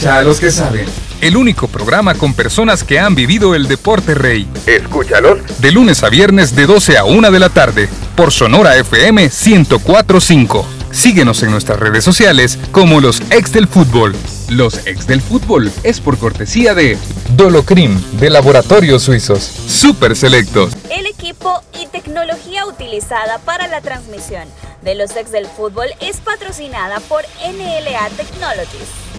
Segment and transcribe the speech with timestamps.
[0.00, 0.86] Escucha a los que saben.
[1.20, 4.48] El único programa con personas que han vivido el deporte rey.
[4.64, 5.40] Escúchalos.
[5.60, 7.86] De lunes a viernes de 12 a 1 de la tarde.
[8.16, 10.66] Por Sonora FM 1045.
[10.90, 14.16] Síguenos en nuestras redes sociales como los ex del fútbol.
[14.48, 16.96] Los ex del fútbol es por cortesía de
[17.36, 19.42] Dolocrim de Laboratorios Suizos.
[19.42, 20.72] Super Selectos.
[20.88, 24.48] El equipo y tecnología utilizada para la transmisión
[24.80, 29.09] de los ex del fútbol es patrocinada por NLA Technologies.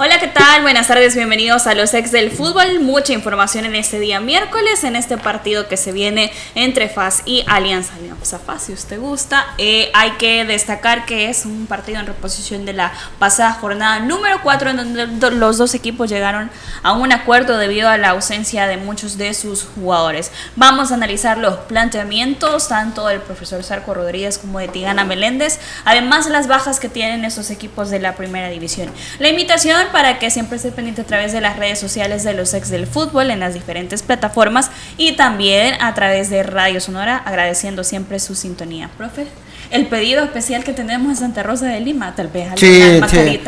[0.00, 0.62] Hola, ¿qué tal?
[0.62, 2.78] Buenas tardes, bienvenidos a los ex del fútbol.
[2.78, 7.42] Mucha información en este día miércoles, en este partido que se viene entre FAS y
[7.48, 7.94] Alianza.
[7.94, 9.44] Alianza FAS, si usted gusta.
[9.58, 14.38] Eh, hay que destacar que es un partido en reposición de la pasada jornada número
[14.44, 16.48] 4, en donde los dos equipos llegaron
[16.84, 20.30] a un acuerdo debido a la ausencia de muchos de sus jugadores.
[20.54, 26.28] Vamos a analizar los planteamientos, tanto del profesor Sarco Rodríguez como de Tigana Meléndez, además
[26.28, 28.92] las bajas que tienen esos equipos de la primera división.
[29.18, 32.54] La invitación para que siempre esté pendiente a través de las redes sociales de los
[32.54, 37.84] ex del fútbol en las diferentes plataformas y también a través de Radio Sonora, agradeciendo
[37.84, 38.90] siempre su sintonía.
[38.96, 39.26] Profe,
[39.70, 43.40] el pedido especial que tenemos en Santa Rosa de Lima, tal vez sí, sí.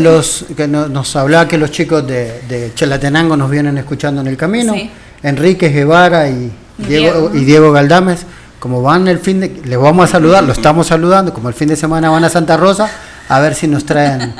[0.00, 4.36] los, que nos hablaba que los chicos de, de, Chelatenango nos vienen escuchando en el
[4.36, 4.74] camino,
[5.22, 8.24] Enrique Guevara y Diego, y Diego Galdames
[8.58, 11.68] como van el fin de les vamos a saludar, lo estamos saludando, como el fin
[11.68, 12.90] de semana van a Santa Rosa,
[13.28, 14.34] a ver si nos traen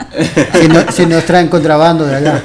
[0.93, 2.43] si, nos traen contrabando de allá.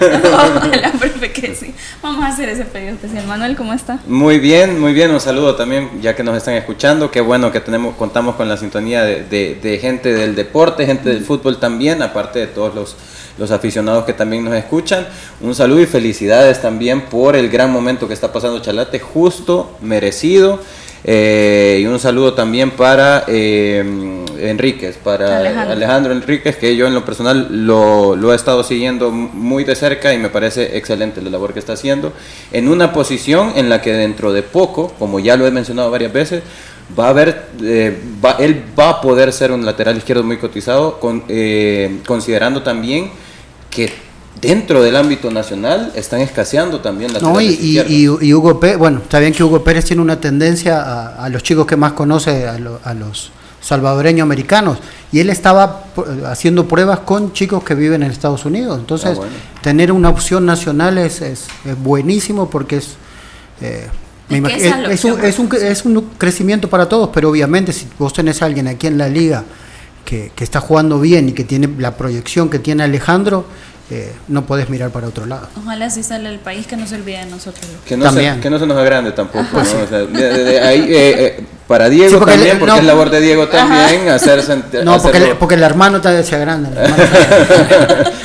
[2.02, 3.26] Vamos a hacer ese pedido especial.
[3.28, 4.00] Manuel, ¿cómo está?
[4.08, 5.12] Muy bien, muy bien.
[5.12, 7.10] Un saludo también, ya que nos están escuchando.
[7.12, 11.60] Qué bueno que tenemos, contamos con la sintonía de, gente del deporte, gente del fútbol
[11.60, 12.96] también, aparte de todos los,
[13.38, 15.08] los aficionados que también nos escuchan.
[15.42, 20.60] Un saludo y felicidades también por el gran momento que está pasando Chalate, justo, merecido.
[21.06, 23.84] Eh, y un saludo también para eh,
[24.40, 25.40] Enríquez, para
[25.72, 26.14] Alejandro.
[26.14, 30.18] Enríquez, que yo en lo personal lo, lo, he estado siguiendo muy de cerca y
[30.18, 32.14] me parece excelente la labor que está haciendo,
[32.52, 36.14] en una posición en la que dentro de poco, como ya lo he mencionado varias
[36.14, 36.44] veces,
[36.98, 37.98] va a haber, eh,
[38.40, 43.12] él va a poder ser un lateral izquierdo muy cotizado, con, eh, considerando también
[43.70, 43.92] que
[44.42, 49.00] dentro del ámbito nacional están escaseando también las no, y, y, y, Hugo Pérez, bueno,
[49.00, 52.94] está bien que Hugo Pérez tiene una tendencia a, los chicos que más conoce, a,
[52.94, 54.80] los salvadoreños americanos,
[55.12, 55.86] y él estaba
[56.26, 58.78] haciendo pruebas con chicos que viven en Estados Unidos.
[58.80, 59.26] Entonces, ah,
[59.62, 61.48] tener una opción nacional es, es,
[61.82, 62.96] buenísimo porque es...
[63.62, 63.88] Eh,
[64.30, 68.46] es, un, es, un, es, un, crecimiento para todos, pero obviamente si vos tenés a
[68.46, 69.44] alguien aquí en la liga
[70.06, 73.46] que, que está jugando bien y que tiene la proyección que tiene Alejandro,
[73.94, 75.48] eh, no puedes mirar para otro lado.
[75.56, 77.66] Ojalá si sale el país que no se olvide de nosotros.
[77.86, 79.60] Que no, Se, que no se nos agrande tampoco.
[79.60, 84.58] ahí, eh, eh, para Diego también, porque es labor de Diego también hacerse.
[84.84, 86.70] No, porque, el, porque el hermano también se agranda.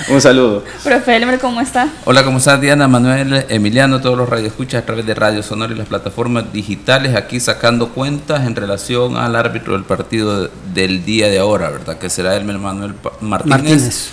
[0.08, 0.64] Un saludo.
[0.82, 1.88] Profe Elmer, ¿cómo está?
[2.06, 5.76] Hola, ¿cómo está Diana, Manuel, Emiliano, todos los radioescuchas a través de Radio Sonora y
[5.76, 11.38] las plataformas digitales, aquí sacando cuentas en relación al árbitro del partido del día de
[11.38, 11.98] ahora, ¿verdad?
[11.98, 14.10] Que será Elmer Manuel Martínez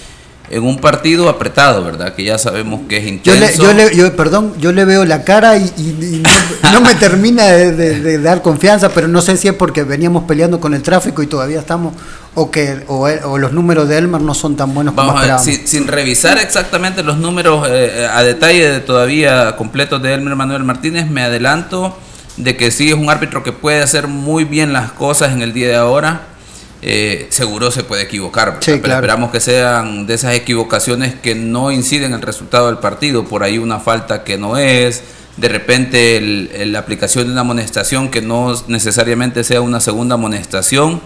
[0.50, 2.14] en un partido apretado, ¿verdad?
[2.14, 3.64] Que ya sabemos que es intenso.
[3.64, 6.24] Yo le, yo perdón, yo le veo la cara y,
[6.72, 10.74] no, me termina de, dar confianza, pero no sé si es porque veníamos peleando con
[10.74, 11.94] el tráfico y todavía estamos,
[12.36, 15.46] o que o, los números de Elmer no son tan buenos como esperábamos.
[15.46, 20.64] sin, sin, revisar exactamente los números eh, a detalle de todavía completos de Elmer Manuel
[20.64, 21.98] Martínez, me adelanto
[22.38, 25.54] de que sí es un árbitro que puede hacer muy bien las cosas en el
[25.54, 26.35] día de ahora
[26.82, 32.08] eh, seguro se puede equivocar, pero esperamos que sean de esas equivocaciones que no inciden
[32.08, 35.04] en el resultado del partido, por ahí una falta que no es,
[35.38, 41.02] de repente la aplicación de una amonestación que no necesariamente sea una segunda amonestación,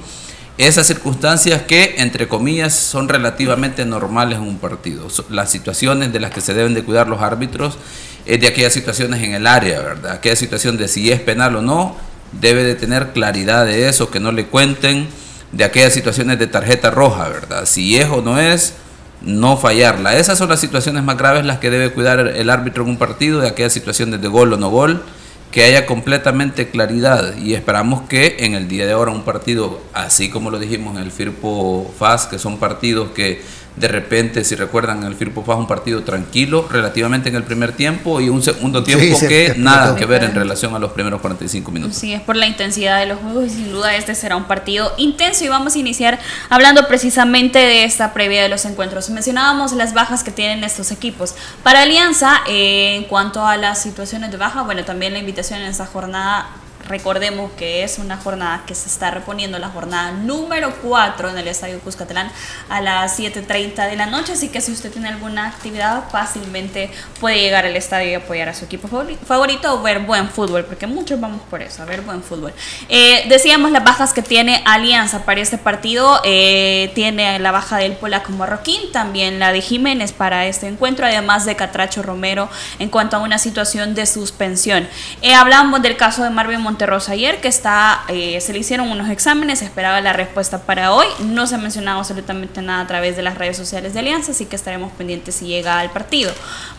[0.59, 5.07] esas circunstancias que, entre comillas, son relativamente normales en un partido.
[5.29, 7.77] Las situaciones de las que se deben de cuidar los árbitros
[8.25, 10.11] es de aquellas situaciones en el área, ¿verdad?
[10.11, 11.95] Aquella situación de si es penal o no,
[12.33, 15.07] debe de tener claridad de eso, que no le cuenten
[15.51, 17.65] de aquellas situaciones de tarjeta roja, ¿verdad?
[17.65, 18.75] Si es o no es,
[19.21, 20.17] no fallarla.
[20.17, 23.41] Esas son las situaciones más graves las que debe cuidar el árbitro en un partido,
[23.41, 25.03] de aquellas situaciones de gol o no gol,
[25.51, 30.29] que haya completamente claridad y esperamos que en el día de ahora un partido, así
[30.29, 33.41] como lo dijimos en el Firpo FAS, que son partidos que
[33.75, 38.19] de repente, si recuerdan, el Firpo fue un partido tranquilo relativamente en el primer tiempo
[38.19, 41.95] y un segundo tiempo que nada que ver en relación a los primeros 45 minutos.
[41.95, 44.93] Sí, es por la intensidad de los juegos y sin duda este será un partido
[44.97, 46.19] intenso y vamos a iniciar
[46.49, 49.09] hablando precisamente de esta previa de los encuentros.
[49.09, 51.35] Mencionábamos las bajas que tienen estos equipos.
[51.63, 55.67] Para Alianza, eh, en cuanto a las situaciones de baja, bueno, también la invitación en
[55.67, 56.49] esta jornada
[56.89, 61.47] Recordemos que es una jornada que se está reponiendo, la jornada número 4 en el
[61.47, 62.31] Estadio Cuscatlán
[62.67, 66.89] a las 7.30 de la noche, así que si usted tiene alguna actividad fácilmente
[67.19, 70.87] puede llegar al estadio y apoyar a su equipo favorito o ver buen fútbol, porque
[70.87, 72.53] muchos vamos por eso, a ver buen fútbol.
[72.87, 77.93] Eh, decíamos las bajas que tiene Alianza para este partido, eh, tiene la baja del
[77.93, 82.49] polaco Marroquín, también la de Jiménez para este encuentro, además de Catracho Romero
[82.79, 84.87] en cuanto a una situación de suspensión.
[85.21, 89.09] Eh, hablamos del caso de Marvin Monterrosa ayer, que está, eh, se le hicieron unos
[89.09, 91.07] exámenes, esperaba la respuesta para hoy.
[91.25, 94.45] No se ha mencionado absolutamente nada a través de las redes sociales de Alianza, así
[94.45, 96.31] que estaremos pendientes si llega al partido.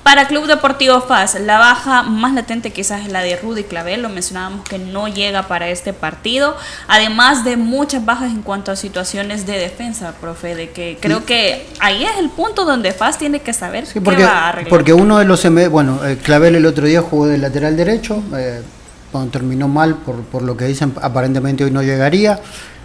[0.02, 4.08] Para Club Deportivo FAS, la baja más latente quizás es la de Rudy Clavel, lo
[4.08, 6.56] mencionábamos que no llega para este partido,
[6.88, 11.68] además de muchas bajas en cuanto a situaciones de defensa, profe, de que creo que
[11.78, 14.70] ahí es el punto donde FAS tiene que saber porque, qué va a arreglar.
[14.70, 18.62] Porque uno de los, bueno, eh, Clavel el otro día jugó de lateral derecho, eh,
[19.10, 22.40] cuando terminó mal, por, por lo que dicen, aparentemente hoy no llegaría.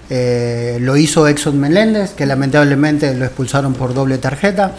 [0.10, 4.74] Eh, lo hizo Exxon Meléndez, que lamentablemente lo expulsaron por doble tarjeta.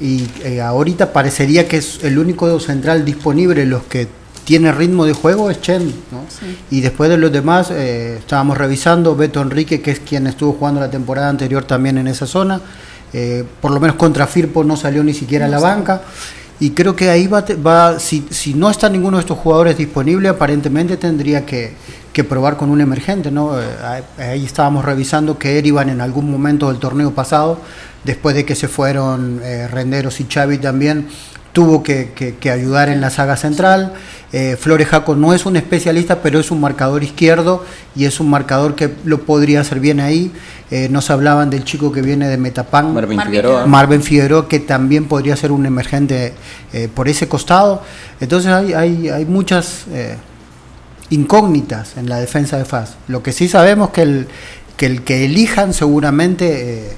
[0.00, 4.06] Y eh, ahorita parecería que es el único central disponible, los que
[4.44, 5.92] tiene ritmo de juego es Chen.
[6.70, 10.80] Y después de los demás, eh, estábamos revisando Beto Enrique, que es quien estuvo jugando
[10.80, 12.60] la temporada anterior también en esa zona.
[13.60, 16.02] por lo menos contra Firpo no salió ni siquiera a la banca.
[16.60, 20.28] Y creo que ahí va, va si, si, no está ninguno de estos jugadores disponible,
[20.28, 21.72] aparentemente tendría que,
[22.12, 23.30] que probar con un emergente.
[23.30, 23.60] ¿no?
[23.60, 23.64] Eh,
[24.18, 27.60] ahí estábamos revisando que Erivan en algún momento del torneo pasado,
[28.02, 31.06] después de que se fueron eh, Renderos y Xavi también,
[31.52, 33.92] tuvo que, que, ayudar en la saga central.
[34.32, 37.64] Eh, Flores Jaco no es un especialista, pero es un marcador izquierdo
[37.96, 40.32] y es un marcador que lo podría hacer bien ahí.
[40.70, 43.66] Eh, nos hablaban del chico que viene de Metapan, Marvin Figueroa.
[43.66, 46.34] Marvin Figueroa, que también podría ser un emergente
[46.72, 47.82] eh, por ese costado.
[48.20, 49.86] Entonces hay, hay, hay muchas
[51.10, 52.96] incógnitas en la defensa de FAS.
[53.08, 54.28] Lo que sí sabemos que el
[54.76, 56.96] que, el que elijan seguramente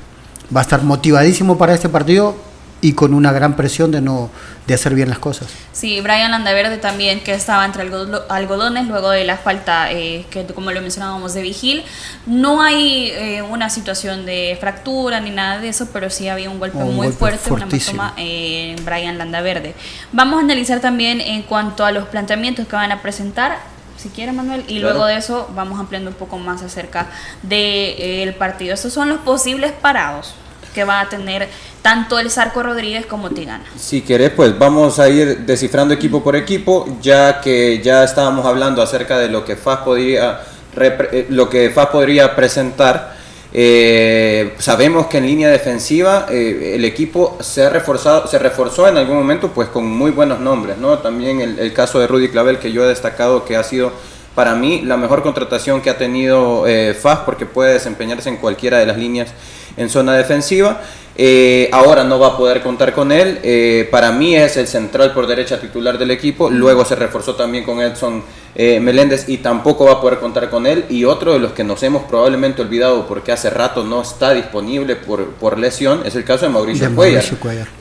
[0.55, 2.50] va a estar motivadísimo para este partido
[2.81, 4.31] y con una gran presión de no
[4.67, 5.49] de hacer bien las cosas.
[5.73, 7.82] Sí, Brian Landaverde también que estaba entre
[8.29, 11.82] algodones luego de la falta eh, que como lo mencionábamos de Vigil.
[12.27, 16.61] No hay eh, una situación de fractura ni nada de eso, pero sí había un
[16.61, 19.75] golpe muy fuerte, una toma en Brian Landaverde.
[20.12, 23.59] Vamos a analizar también en cuanto a los planteamientos que van a presentar
[23.97, 27.09] si quiere Manuel, y luego de eso vamos ampliando un poco más acerca
[27.43, 28.73] del de, eh, partido.
[28.73, 30.35] Estos son los posibles parados
[30.75, 31.49] que va a tener
[31.82, 33.64] tanto el Sarco Rodríguez como Tigana.
[33.76, 38.82] Si querés, pues vamos a ir descifrando equipo por equipo, ya que ya estábamos hablando
[38.82, 40.40] acerca de lo que FAS podría,
[40.78, 43.19] eh, lo que FAS podría presentar.
[43.52, 48.96] Eh, sabemos que en línea defensiva eh, el equipo se ha reforzado, se reforzó en
[48.96, 50.99] algún momento pues con muy buenos nombres, ¿no?
[50.99, 53.93] También el, el caso de Rudy Clavel que yo he destacado que ha sido
[54.37, 56.64] para mí la mejor contratación que ha tenido
[57.02, 59.31] FAS porque puede desempeñarse en cualquiera de las líneas
[59.76, 60.81] en zona defensiva.
[61.22, 63.40] Eh, ahora no va a poder contar con él.
[63.43, 66.49] Eh, para mí es el central por derecha titular del equipo.
[66.49, 68.22] Luego se reforzó también con Edson
[68.55, 70.87] eh, Meléndez y tampoco va a poder contar con él.
[70.88, 74.96] Y otro de los que nos hemos probablemente olvidado porque hace rato no está disponible
[74.96, 77.25] por, por lesión es el caso de Mauricio, Cuellar,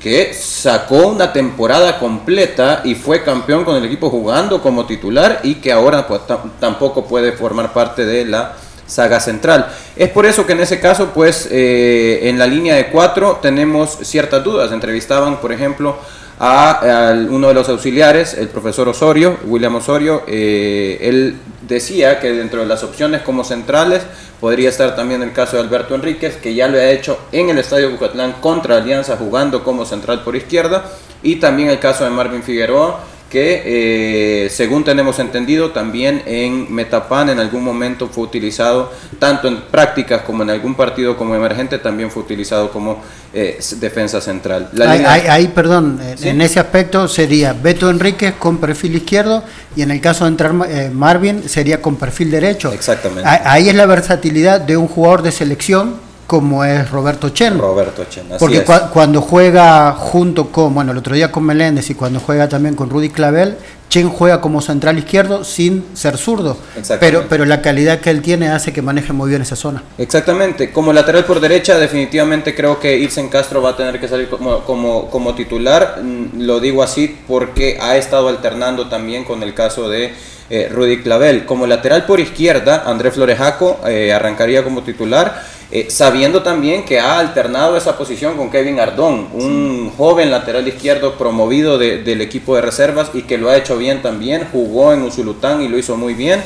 [0.02, 5.56] que sacó una temporada completa y fue campeón con el equipo jugando como titular y
[5.56, 6.22] que ahora pues,
[6.60, 8.56] tampoco puede formar parte de la
[8.90, 9.68] saga central.
[9.96, 13.98] Es por eso que en ese caso, pues eh, en la línea de cuatro tenemos
[14.02, 14.72] ciertas dudas.
[14.72, 15.98] Entrevistaban, por ejemplo,
[16.40, 20.24] a, uno de los auxiliares, el profesor Osorio, William Osorio.
[20.28, 24.02] Eh, él decía que dentro de las opciones como centrales
[24.40, 27.58] podría estar también el caso de Alberto Enríquez, que ya lo ha hecho en el
[27.60, 30.86] Estadio Bucatlán contra Alianza jugando como central por izquierda,
[31.22, 37.30] y también el caso de Marvin Figueroa que eh, según tenemos entendido también en Metapan
[37.30, 42.10] en algún momento fue utilizado tanto en prácticas como en algún partido como emergente también
[42.10, 43.02] fue utilizado como
[43.34, 44.72] eh, defensa central.
[45.06, 49.44] ahí, perdón, en ese aspecto sería Beto Enríquez con perfil izquierdo
[49.76, 52.74] y en el caso de entrar eh, Marvin sería con perfil derecho.
[52.74, 53.30] Exactamente.
[53.30, 57.58] Ahí es la versatilidad de un jugador de selección como es Roberto Chen.
[57.58, 61.96] Roberto Chen, así Porque cuando juega junto con, bueno, el otro día con Meléndez y
[61.96, 63.58] cuando juega también con Rudy Clavel,
[63.90, 66.56] Chen juega como central izquierdo sin ser zurdo.
[67.00, 69.84] Pero, pero la calidad que él tiene hace que maneje muy bien esa zona.
[69.98, 70.72] Exactamente.
[70.72, 74.60] Como lateral por derecha, definitivamente creo que Ilsen Castro va a tener que salir como,
[74.64, 76.02] como, como titular.
[76.04, 80.14] Mm, lo digo así porque ha estado alternando también con el caso de
[80.52, 81.46] eh, Rudy Clavel.
[81.46, 85.44] Como lateral por izquierda, Andrés Florejaco eh, arrancaría como titular.
[85.72, 91.16] Eh, sabiendo también que ha alternado esa posición con Kevin Ardón, un joven lateral izquierdo
[91.16, 95.62] promovido del equipo de reservas y que lo ha hecho bien también, jugó en Usulután
[95.62, 96.44] y lo hizo muy bien.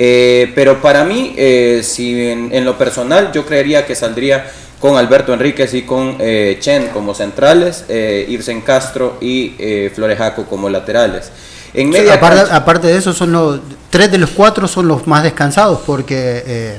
[0.00, 4.48] Eh, pero para mí, eh, si en, lo personal, yo creería que saldría
[4.80, 9.56] con Alberto Enríquez y con eh, Chen como centrales, Irsen Castro y
[9.92, 11.32] Florejaco como laterales.
[11.74, 15.80] En media aparte, de eso, son los tres de los cuatro son los más descansados
[15.84, 16.78] porque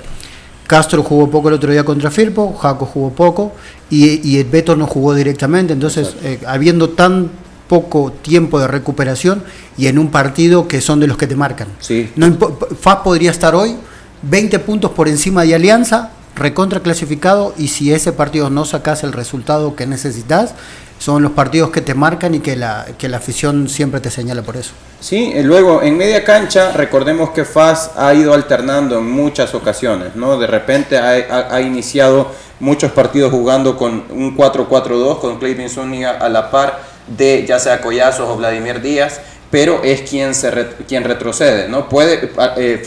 [0.66, 3.52] Castro jugó poco el otro día contra Firpo, Jaco jugó poco
[3.90, 5.74] y, y el Beto no jugó directamente.
[5.74, 6.16] Entonces,
[6.48, 7.30] habiendo tan
[7.70, 9.44] poco tiempo de recuperación
[9.78, 11.70] y en un partido que son de los que te marcan.
[11.80, 12.12] Sí.
[12.18, 12.36] No,
[12.82, 13.78] FAS podría estar hoy
[14.24, 19.14] 20 puntos por encima de Alianza, recontra clasificado, y si ese partido no sacas el
[19.14, 20.56] resultado que necesitas,
[20.98, 24.42] son los partidos que te marcan y que la, que la afición siempre te señala
[24.42, 24.72] por eso.
[25.00, 30.38] Sí, luego en media cancha, recordemos que FAS ha ido alternando en muchas ocasiones, ¿no?
[30.38, 36.28] De repente ha, ha, iniciado muchos partidos jugando con un 4-4-2, con Clayton Zúñiga a
[36.28, 40.52] la par de ya sea Collazos o Vladimir Díaz, pero es quien, se
[40.88, 41.90] quien retrocede, ¿no?
[41.90, 42.84] Puede, eh,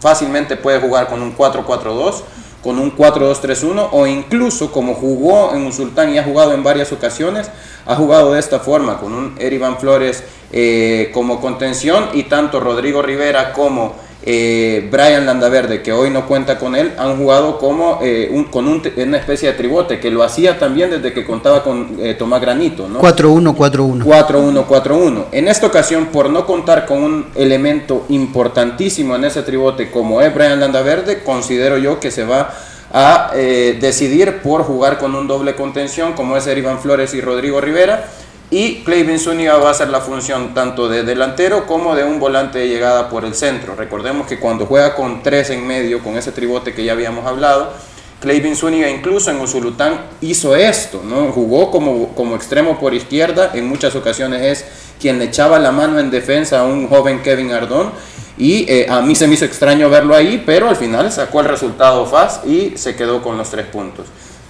[0.00, 2.22] fácilmente puede jugar con un 4-4-2,
[2.62, 7.50] con un 4-2-3-1 o incluso como jugó en Sultán y ha jugado en varias ocasiones,
[7.86, 13.02] ha jugado de esta forma, con un Erivan Flores eh, como contención y tanto Rodrigo
[13.02, 13.94] Rivera como
[14.26, 18.66] eh, Brian Landaverde, que hoy no cuenta con él, han jugado como eh, un, con
[18.66, 22.88] una especie de tribote, que lo hacía también desde que contaba con eh, Tomás Granito.
[22.88, 23.02] ¿no?
[23.02, 24.02] 4-1-4-1.
[24.02, 25.24] 4-1-4-1.
[25.30, 30.34] En esta ocasión, por no contar con un elemento importantísimo en ese tribote como es
[30.34, 32.54] Brian Landaverde, considero yo que se va
[32.96, 38.08] a decidir por jugar con un doble contención como es Iván Flores y Rodrigo Rivera
[38.50, 42.58] y Clayton Zúñiga va a hacer la función tanto de delantero como de un volante
[42.58, 43.74] de llegada por el centro.
[43.74, 47.72] Recordemos que cuando juega con tres en medio, con ese tribote que ya habíamos hablado,
[48.20, 51.30] Clayton Zúñiga incluso en Usulután hizo esto, ¿no?
[51.32, 54.64] jugó como, como extremo por izquierda, en muchas ocasiones es
[55.00, 57.90] quien le echaba la mano en defensa a un joven Kevin Ardón
[58.38, 61.46] y eh, a mí se me hizo extraño verlo ahí, pero al final sacó el
[61.46, 64.06] resultado fácil y se quedó con los tres puntos.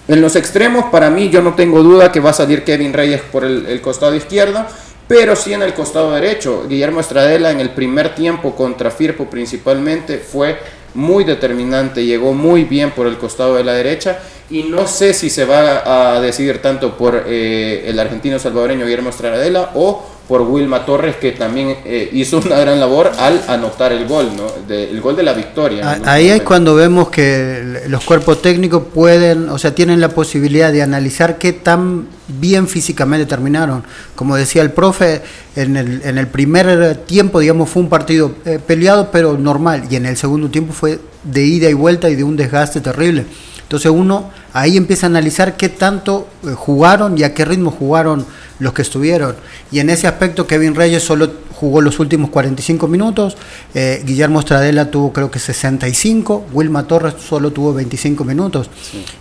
[0.07, 3.23] En los extremos, para mí, yo no tengo duda que va a salir Kevin Reyes
[3.23, 4.67] por el, costado izquierdo,
[5.09, 6.67] pero sí en el costado derecho.
[6.69, 10.59] Guillermo Estradela en el primer tiempo contra Firpo principalmente fue
[10.93, 14.21] muy determinante, llegó muy bien por el costado de la derecha
[14.51, 19.11] y no sé si se va a decidir tanto por eh, el argentino salvadoreño Guillermo
[19.11, 24.07] Estradela o por Wilma Torres, que también eh, hizo una gran labor al anotar el
[24.07, 24.47] gol, ¿no?
[24.75, 26.01] el gol de la victoria.
[26.07, 30.83] Ahí es cuando vemos que los cuerpos técnicos pueden, o sea, tienen la posibilidad de
[30.83, 33.85] analizar qué tan bien físicamente terminaron.
[34.15, 35.21] Como decía el profe,
[35.57, 39.97] en el, en el primer tiempo, digamos, fue un partido eh, peleado, pero normal, y
[39.97, 43.27] en el segundo tiempo fue de ida y vuelta y de un desgaste terrible.
[43.63, 48.25] Entonces uno ahí empieza a analizar qué tanto eh, jugaron y a qué ritmo jugaron
[48.59, 49.37] los que estuvieron.
[49.71, 53.37] Y en ese aspecto Kevin Reyes solo jugó los últimos 45 minutos,
[53.75, 58.69] eh, Guillermo Stradella tuvo creo que 65, Wilma Torres solo tuvo 25 minutos.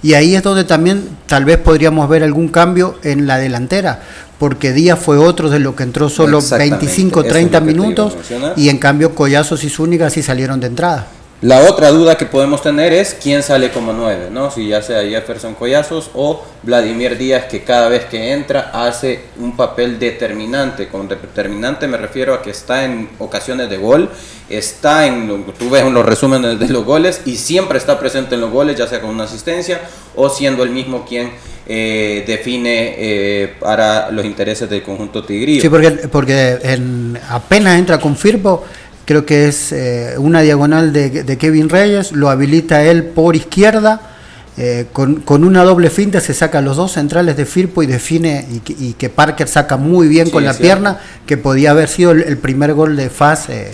[0.01, 4.01] Y ahí es donde también tal vez podríamos ver algún cambio en la delantera,
[4.39, 8.17] porque Díaz fue otro de lo que entró solo 25, 30 minutos
[8.57, 11.07] y en cambio Collazos y Zúñiga sí salieron de entrada.
[11.43, 14.49] La otra duda que podemos tener es quién sale como nueve, ¿no?
[14.49, 19.57] Si ya sea Jefferson Collazos o Vladimir Díaz, que cada vez que entra hace un
[19.57, 20.87] papel determinante.
[20.87, 24.09] Con determinante me refiero a que está en ocasiones de gol,
[24.47, 28.41] está en, tú ves en los resúmenes de los goles y siempre está presente en
[28.41, 29.81] los goles, ya sea con una asistencia
[30.15, 31.29] o siendo el mismo quien
[31.65, 35.61] eh, define eh, para los intereses del conjunto tigrillo.
[35.61, 38.63] Sí, porque, porque en, apenas entra con Firpo
[39.05, 44.01] creo que es eh, una diagonal de, Kevin Reyes, lo habilita él por izquierda,
[44.57, 48.93] eh, con, una doble finta se saca los dos centrales de Firpo y define, y,
[48.93, 52.95] que Parker saca muy bien con la pierna, que podía haber sido el, primer gol
[52.95, 53.49] de Faz.
[53.49, 53.71] Eh,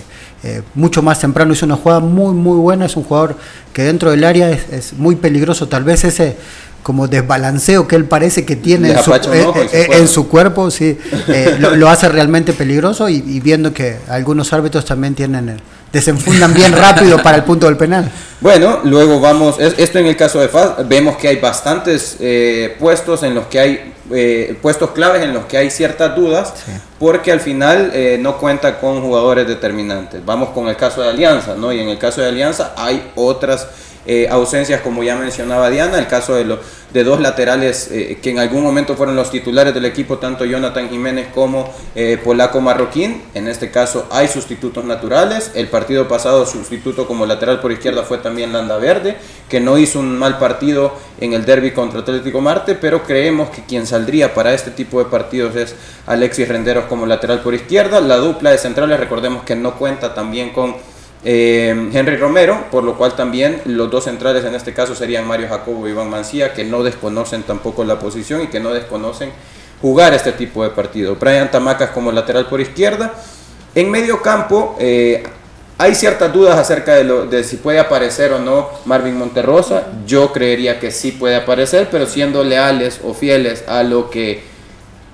[0.73, 3.35] mucho más temprano hizo una jugada muy muy buena es un jugador
[3.73, 6.37] que dentro del área es, es muy peligroso tal vez ese
[6.83, 9.19] como desbalanceo que él parece que tiene en su, eh,
[9.73, 14.85] eh, en su, cuerpo, sí, eh, lo, hace realmente peligroso y, viendo que algunos árbitros
[14.85, 18.11] también tienen desenfundan bien rápido para el punto del penal.
[18.41, 22.17] Bueno, luego vamos, esto en el caso de FAS, vemos que hay bastantes
[22.77, 23.93] puestos en los que hay
[24.61, 26.53] puestos claves en los que hay ciertas dudas,
[26.99, 30.23] porque al final no cuenta con jugadores determinantes.
[30.23, 31.73] Vamos con el caso de Alianza, ¿no?
[31.73, 33.67] Y en el caso de Alianza hay otras
[34.05, 36.59] eh, ausencias como ya mencionaba Diana, el caso de, los
[36.93, 40.89] de dos laterales eh, que en algún momento fueron los titulares del equipo, tanto Jonathan
[40.89, 43.21] Jiménez como eh, Polaco Marroquín.
[43.33, 45.51] En este caso hay sustitutos naturales.
[45.53, 49.99] El partido pasado sustituto como lateral por izquierda fue también Landa Verde, que no hizo
[49.99, 54.53] un mal partido en el derby contra Atlético Marte, pero creemos que quien saldría para
[54.53, 55.75] este tipo de partidos es
[56.07, 58.01] Alexis Renderos como lateral por izquierda.
[58.01, 60.75] La dupla de centrales, recordemos que no cuenta también con
[61.23, 65.47] eh, Henry Romero, por lo cual también los dos centrales en este caso serían Mario
[65.49, 69.31] Jacobo y Iván Mancía, que no desconocen tampoco la posición y que no desconocen
[69.81, 71.15] jugar este tipo de partido.
[71.15, 73.13] Brian Tamacas como lateral por izquierda.
[73.75, 75.23] En medio campo eh,
[75.77, 79.87] hay ciertas dudas acerca de, de si puede aparecer o no Marvin Monterrosa.
[80.05, 84.43] Yo creería que sí puede aparecer, pero siendo leales o fieles a lo que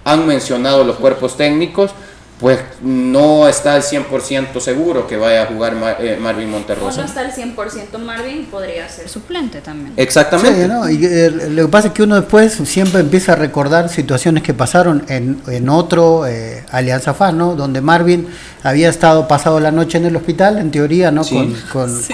[0.03, 1.91] han mencionado los cuerpos técnicos,
[2.39, 6.99] pues no está al 100% seguro que vaya a jugar eh, Marvin Monterrosa.
[6.99, 9.93] no está al 100% Marvin, podría ser suplente también.
[9.95, 10.67] Exactamente.
[10.91, 14.53] y, eh, lo que pasa es que uno después siempre empieza a recordar situaciones que
[14.53, 17.55] pasaron en, en otro eh, Alianza FAN, ¿no?
[17.55, 18.27] Donde Marvin
[18.63, 21.23] había estado pasado la noche en el hospital, en teoría, ¿no?
[21.23, 21.55] Con,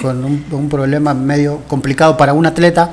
[0.00, 2.92] con, un, problema medio complicado para un atleta.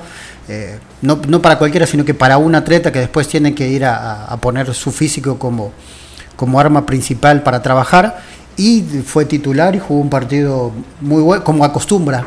[1.04, 4.26] no, no para cualquiera, sino que para un atleta que después tiene que ir a,
[4.26, 5.72] a poner su físico como
[6.40, 8.22] como arma principal para trabajar
[8.56, 12.24] y fue titular y jugó un partido muy bueno, como acostumbra.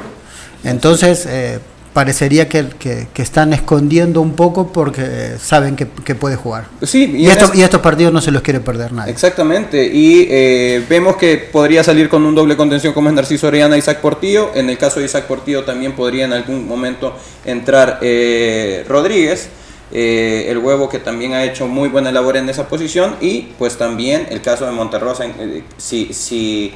[0.65, 1.61] Entonces, eh,
[1.95, 6.67] parecería que, que, están escondiendo un poco porque saben que, puede jugar.
[6.83, 9.11] Sí, y, y, estos partidos no se los quiere perder nadie.
[9.11, 13.77] Exactamente, y eh, vemos que podría salir con un doble contención como es Narciso Orellana
[13.77, 14.51] y Isaac Portillo.
[14.55, 17.17] En el caso de Isaac Portillo también podría en algún momento
[17.47, 19.49] entrar eh, Rodríguez.
[19.95, 23.77] Eh, el huevo que también ha hecho muy buena labor en esa posición y pues
[23.77, 26.73] también el caso de Monterrosa, eh, si, si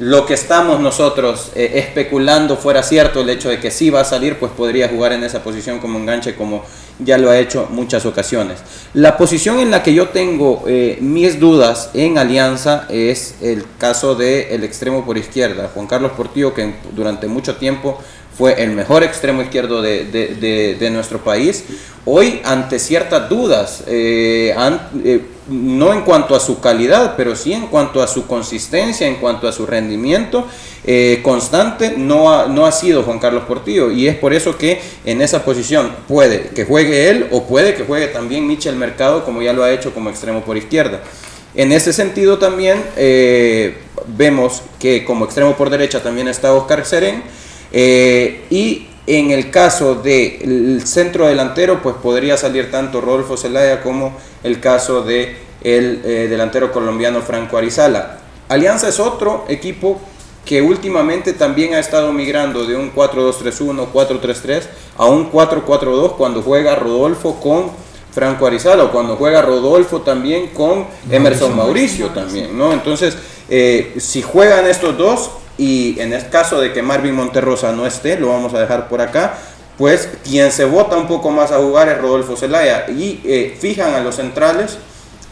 [0.00, 4.04] lo que estamos nosotros eh, especulando fuera cierto, el hecho de que sí va a
[4.04, 6.64] salir, pues podría jugar en esa posición como enganche como
[6.98, 8.58] ya lo ha hecho muchas ocasiones.
[8.92, 10.64] La posición en la que yo tengo
[11.00, 16.74] mis dudas en Alianza es el caso del extremo por izquierda, Juan Carlos Portillo, que
[16.92, 18.00] durante mucho tiempo
[18.38, 21.64] fue el mejor extremo izquierdo de, nuestro país.
[22.04, 24.54] Hoy, ante ciertas dudas, eh,
[25.04, 29.16] eh, no en cuanto a su calidad, pero sí en cuanto a su consistencia, en
[29.16, 30.46] cuanto a su rendimiento
[30.84, 33.90] eh, constante, no ha, no ha sido Juan Carlos Portillo.
[33.90, 37.82] Y es por eso que en esa posición puede que juegue él o puede que
[37.82, 41.02] juegue también Michel Mercado, como ya lo ha hecho como extremo por izquierda.
[41.56, 42.84] En ese sentido también
[44.06, 47.24] vemos que como extremo por derecha también está Oscar Serén.
[47.72, 54.16] Eh, y en el caso del centro delantero, pues podría salir tanto Rodolfo Zelaya como
[54.42, 58.18] el caso de el eh, delantero colombiano Franco Arizala.
[58.48, 60.00] Alianza es otro equipo
[60.44, 64.62] que últimamente también ha estado migrando de un 4-2-3-1, 4-3-3
[64.96, 67.70] a un 4-4-2 cuando juega Rodolfo con
[68.12, 72.72] Franco Arizala o cuando juega Rodolfo también con Emerson Mauricio, también, ¿no?
[72.72, 73.16] Entonces,
[73.50, 78.18] eh, si juegan estos dos, y en el caso de que Marvin Monterrosa no esté,
[78.18, 79.34] lo vamos a dejar por acá,
[79.76, 83.94] pues quien se vota un poco más a jugar es Rodolfo Zelaya y eh, fijan
[83.94, 84.78] a los centrales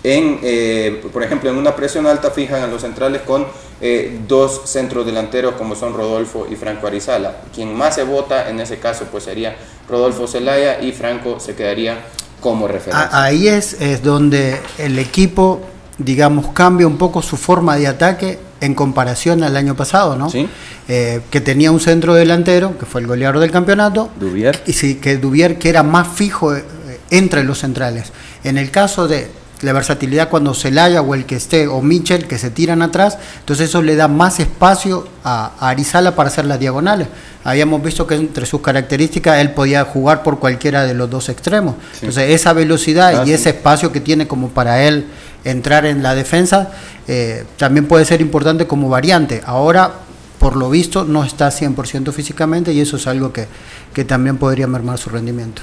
[0.03, 3.45] en, eh, por ejemplo, en una presión alta fijan a los centrales con
[3.81, 7.39] eh, dos centros delanteros como son Rodolfo y Franco Arizala.
[7.53, 9.57] Quien más se vota en ese caso pues sería
[9.89, 11.99] Rodolfo Zelaya y Franco se quedaría
[12.41, 13.09] como referencia.
[13.13, 15.61] Ahí es, es donde el equipo,
[15.99, 20.31] digamos, cambia un poco su forma de ataque en comparación al año pasado, ¿no?
[20.31, 20.49] Sí.
[20.89, 24.11] Eh, que tenía un centro delantero, que fue el goleador del campeonato.
[24.19, 24.63] Dubier.
[24.67, 26.65] Y sí, que Dubier, que era más fijo eh,
[27.11, 28.13] entre los centrales.
[28.45, 29.31] En el caso de
[29.63, 33.69] la versatilidad cuando Celaya o el que esté, o Mitchell, que se tiran atrás, entonces
[33.71, 37.09] eso le da más espacio a, Arizala para hacer las diagonales.
[37.45, 41.77] Habíamos visto que entre sus características él podía jugar por cualquiera de los dos extremos.
[41.95, 45.07] Entonces esa velocidad y ese espacio que tiene como para él
[45.47, 46.71] entrar en la defensa
[47.09, 49.43] eh, también puede ser importante como variante.
[49.47, 49.93] Ahora,
[50.39, 53.47] por lo visto, no está 100% físicamente y eso es algo que,
[53.95, 55.63] que también podría mermar su rendimiento.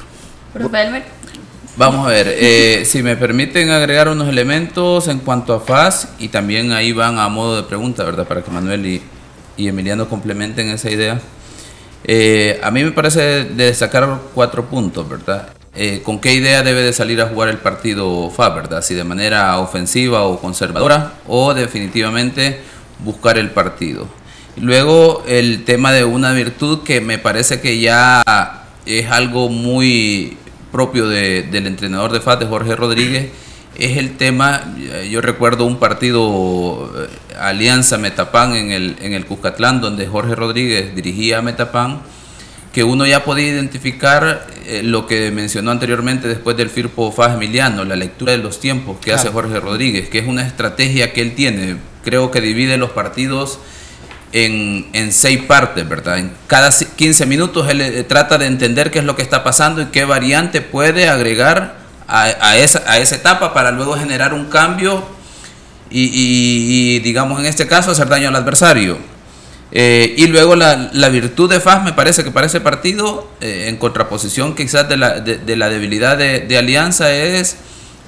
[1.76, 6.30] Vamos a ver, eh, si me permiten agregar unos elementos en cuanto a FAS y
[6.30, 8.28] también ahí van a modo de pregunta, ¿verdad?
[8.28, 9.02] Para que Manuel y,
[9.58, 11.20] y Emiliano complementen esa idea.
[12.06, 15.50] Eh, a mí me parece de destacar cuatro puntos, ¿verdad?
[15.76, 18.84] Eh, con qué idea debe de salir a jugar el partido FA, ¿verdad?
[18.84, 22.60] Si de manera ofensiva o conservadora o definitivamente
[23.00, 24.08] buscar el partido.
[24.56, 28.22] Luego el tema de una virtud que me parece que ya
[28.86, 30.38] es algo muy
[30.72, 33.32] propio del entrenador de FA, de Jorge Rodríguez,
[33.76, 34.76] es el tema,
[35.10, 40.94] yo recuerdo un partido eh, Alianza Metapan en el, en el Cuscatlán, donde Jorge Rodríguez
[40.94, 42.02] dirigía a Metapan
[42.74, 47.86] que uno ya podía identificar eh, lo que mencionó anteriormente después del Firpo Faz Emiliano,
[47.86, 51.36] la lectura de los tiempos que hace Jorge Rodríguez, que es una estrategia que él
[51.36, 51.78] tiene.
[52.04, 53.60] Creo que divide los partidos
[54.32, 56.18] en, seis partes, ¿verdad?
[56.18, 59.80] En cada 15 minutos él eh, trata de entender qué es lo que está pasando
[59.84, 65.04] y qué variante puede agregar a, esa, a esa etapa para luego generar un cambio
[65.92, 69.13] y, y digamos, en este caso, hacer daño al adversario.
[69.76, 73.66] Eh, y luego la, la, virtud de FAS me parece que para ese partido, eh,
[73.70, 77.58] en contraposición quizás de la, de, la debilidad de, de, Alianza, es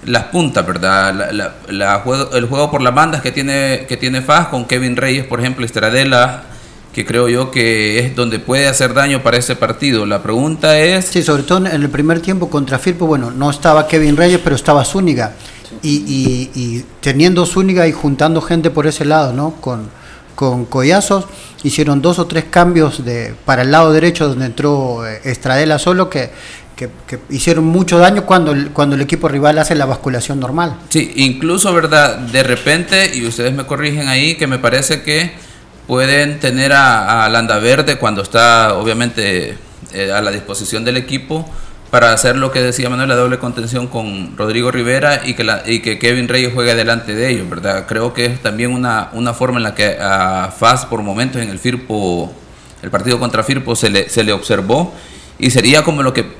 [0.05, 1.31] las puntas, ¿verdad?
[1.67, 5.25] La, juego, el juego por las bandas que tiene, que tiene FAS con Kevin Reyes,
[5.25, 6.43] por ejemplo, Estradela,
[6.93, 10.05] que creo yo que es donde puede hacer daño para ese partido.
[10.05, 11.05] La pregunta es...
[11.05, 14.55] Sí, sobre todo en el primer tiempo contra Firpo, bueno, no estaba Kevin Reyes, pero
[14.55, 15.33] estaba Zúñiga.
[15.81, 19.55] Y, y, y, teniendo Zúñiga y juntando gente por ese lado, ¿no?
[19.59, 19.89] Con,
[20.35, 21.25] con Collazos,
[21.63, 26.09] hicieron dos o tres cambios de, para el lado derecho donde entró eh, Estradela solo
[26.09, 26.29] que,
[26.75, 26.89] que,
[27.29, 30.77] hicieron mucho daño cuando el, cuando el equipo rival hace la basculación normal.
[30.89, 32.17] Sí, incluso, ¿verdad?
[32.17, 35.31] De repente, y ustedes me corrigen ahí, que me parece que
[35.87, 39.57] pueden tener a, a Landa Verde cuando está obviamente
[39.93, 41.49] eh, a la disposición del equipo
[41.95, 45.63] para hacer lo que decía Manuel, la doble contención con Rodrigo Rivera y que, la,
[45.65, 47.85] y que Kevin Reyes juegue delante de ellos, ¿verdad?
[47.87, 51.49] Creo que es también una, una forma en la que a Faz por momentos en
[51.49, 52.33] el Firpo,
[52.81, 54.93] el partido contra Firpo se le, se le observó
[55.39, 56.33] y sería como lo que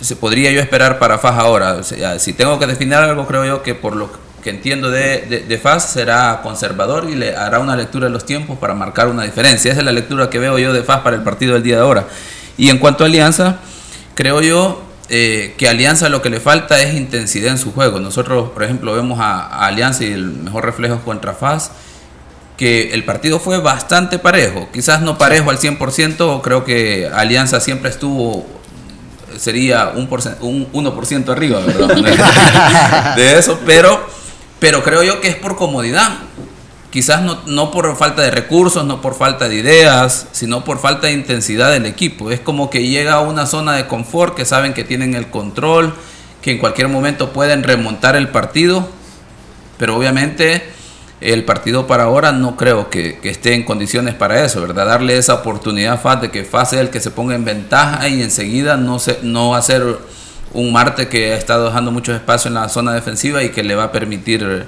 [0.00, 1.82] se podría yo esperar para Faz ahora.
[1.82, 4.12] si tengo que definir algo, creo yo que por lo
[4.44, 8.24] que entiendo de, de, de Faz será conservador y le hará una lectura de los
[8.24, 9.72] tiempos para marcar una diferencia.
[9.72, 11.82] Esa es la lectura que veo yo de Faz para el partido del día de
[11.82, 12.06] ahora.
[12.56, 13.56] Y en cuanto a Alianza,
[14.14, 17.98] creo yo eh, que Alianza lo que le falta es intensidad en su juego.
[17.98, 21.72] Nosotros, por ejemplo, vemos a, Alianza y el mejor reflejo es contra FAS,
[22.56, 24.68] que el partido fue bastante parejo.
[24.72, 28.46] Quizás no parejo al 100%, creo que Alianza siempre estuvo,
[29.36, 30.08] sería un,
[30.42, 33.14] un 1% arriba, ¿verdad?
[33.16, 34.06] de eso, pero,
[34.60, 36.18] pero creo yo que es por comodidad
[36.90, 41.06] quizás no, no, por falta de recursos, no por falta de ideas, sino por falta
[41.06, 42.30] de intensidad del equipo.
[42.30, 45.94] Es como que llega a una zona de confort que saben que tienen el control,
[46.42, 48.88] que en cualquier momento pueden remontar el partido,
[49.78, 50.62] pero obviamente
[51.20, 54.86] el partido para ahora no creo que, esté en condiciones para eso, ¿verdad?
[54.86, 58.08] Darle esa oportunidad a FAS de que FAS sea el que se ponga en ventaja
[58.08, 59.98] y enseguida no, se, no hacer
[60.52, 63.74] un Marte que ha estado dejando mucho espacio en la zona defensiva y que le
[63.74, 64.66] va a permitir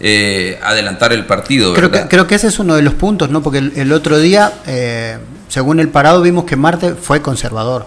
[0.00, 1.74] eh, adelantar el partido.
[1.74, 3.42] Creo que, creo que ese es uno de los puntos, ¿no?
[3.42, 7.86] Porque el, otro día, eh, según el parado, vimos que Marte fue conservador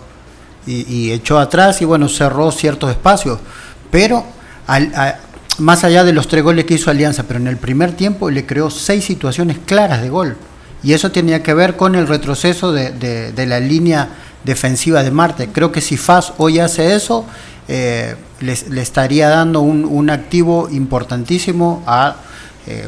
[0.66, 3.40] y, echó atrás y bueno, cerró ciertos espacios.
[3.90, 4.26] Pero
[5.60, 8.46] más allá de los tres goles que hizo Alianza, pero en el primer tiempo le
[8.46, 10.38] creó seis situaciones claras de gol.
[10.84, 14.10] Y eso tenía que ver con el retroceso de, de la línea
[14.44, 15.50] defensiva de Marte.
[15.52, 17.26] Creo que si FAS hoy hace eso,
[17.68, 22.16] eh, le, estaría dando un, un activo importantísimo a...
[22.68, 22.88] Eh,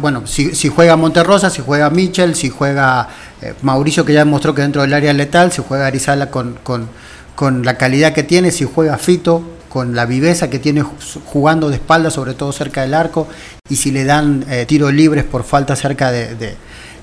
[0.00, 3.08] bueno, si, si, juega Monterrosa, si juega Michel, si juega
[3.40, 6.88] eh, Mauricio, que ya demostró que dentro del área letal, si juega Arizala con, con,
[7.36, 10.82] con, la calidad que tiene, si juega Fito, con la viveza que tiene
[11.26, 13.28] jugando de espalda, sobre todo cerca del arco,
[13.68, 16.34] y si le dan eh, tiros libres por falta cerca de,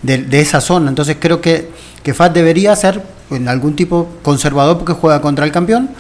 [0.01, 0.89] de, de, esa zona.
[0.89, 1.71] Entonces creo que,
[2.03, 5.91] que FAT debería ser en algún tipo conservador porque juega contra el campeón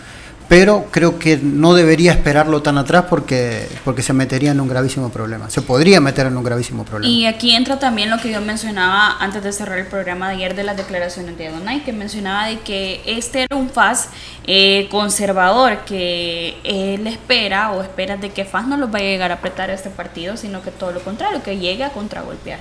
[0.53, 5.09] pero creo que no debería esperarlo tan atrás porque, porque se metería en un gravísimo
[5.09, 5.49] problema.
[5.49, 7.11] Se podría meter en un gravísimo problema.
[7.11, 10.55] Y aquí entra también lo que yo mencionaba antes de cerrar el programa de ayer
[10.55, 14.09] de las declaraciones de Adonai, que mencionaba de que este era un FAS
[14.45, 19.31] eh, conservador, que él espera o espera de que FAS no los vaya a llegar
[19.31, 22.59] a apretar este partido, sino que todo lo contrario, que llegue a contragolpear.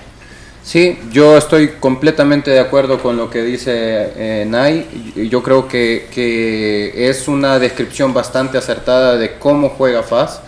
[0.63, 5.13] Sí, yo estoy completamente de acuerdo con lo que dice eh, Nay.
[5.29, 10.39] Yo creo que, que, es una descripción bastante acertada de cómo juega FAS.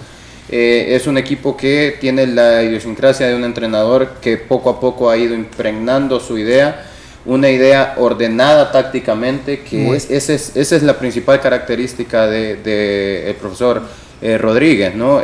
[0.49, 5.09] Eh, es un equipo que tiene la idiosincrasia de un entrenador que poco a poco
[5.09, 6.85] ha ido impregnando su idea,
[7.25, 13.29] una idea ordenada tácticamente, que es, esa, es, esa es la principal característica del de,
[13.31, 13.81] el profesor
[14.21, 14.95] eh, Rodríguez.
[14.95, 15.19] ¿no?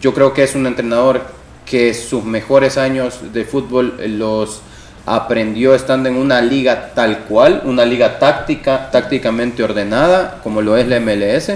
[0.00, 4.62] Yo creo que es un entrenador que sus mejores años de fútbol los
[5.06, 10.86] aprendió estando en una liga tal cual, una liga táctica, tácticamente ordenada, como lo es
[10.86, 11.52] la MLS,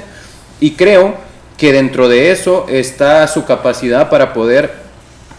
[0.61, 1.15] y creo
[1.57, 4.87] que dentro de eso está su capacidad para poder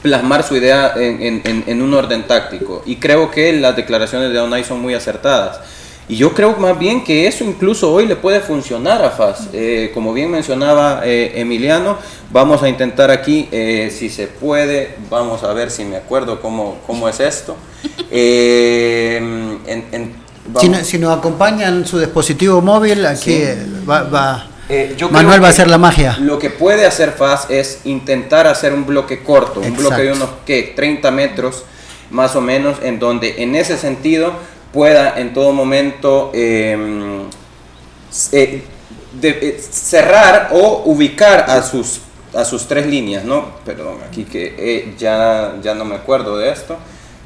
[0.01, 2.82] plasmar su idea en, un orden táctico.
[2.86, 5.60] Y creo que las declaraciones de Onay son muy acertadas.
[6.10, 9.50] Y yo creo más bien que eso incluso hoy le puede funcionar a FAS.
[9.52, 11.98] Eh, como bien mencionaba eh, Emiliano,
[12.32, 16.78] vamos a intentar aquí, eh, si se puede, vamos a ver si me acuerdo cómo,
[16.88, 17.58] cómo es esto.
[20.84, 23.43] si, nos acompañan su dispositivo móvil, aquí
[23.89, 24.48] va,
[25.12, 26.17] Manuel va a hacer la magia.
[26.22, 30.30] Lo que puede hacer FAS es intentar hacer un bloque corto, un bloque de unos
[30.46, 30.72] ¿qué?
[30.74, 31.65] 30 metros
[32.12, 34.32] más o menos, en donde en ese sentido
[34.71, 37.23] pueda en todo momento em,
[38.32, 38.63] eh,
[39.21, 42.01] eh, cerrar o ubicar a sus,
[42.34, 43.51] a sus tres líneas, ¿no?
[43.65, 46.77] Perdón, aquí que eh, ya, ya no me acuerdo de esto.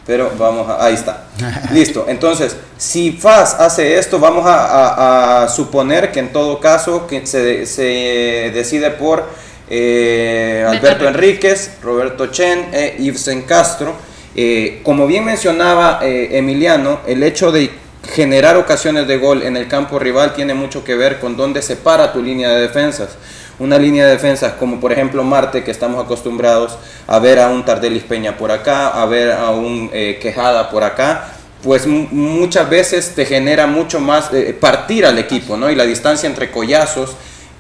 [0.06, 1.26] pero vamos a, ahí está.
[1.72, 2.06] Listo.
[2.08, 8.52] Entonces, si FAS hace esto, vamos a, suponer que en todo caso que se, se
[8.54, 9.26] decide por
[9.74, 13.96] eh, Alberto Enríquez, Roberto Chen e Yves Castro.
[14.36, 17.70] Eh, como bien mencionaba eh, Emiliano, el hecho de
[18.14, 21.76] generar ocasiones de gol en el campo rival tiene mucho que ver con dónde se
[21.76, 23.18] para tu línea de defensas
[23.62, 27.64] una línea de defensa como por ejemplo Marte, que estamos acostumbrados a ver a un
[27.64, 33.14] Tardelis Peña por acá, a ver a un eh, Quejada por acá, pues muchas veces
[33.14, 35.70] te genera mucho más eh, partir al equipo, ¿no?
[35.70, 37.12] Y la distancia entre collazos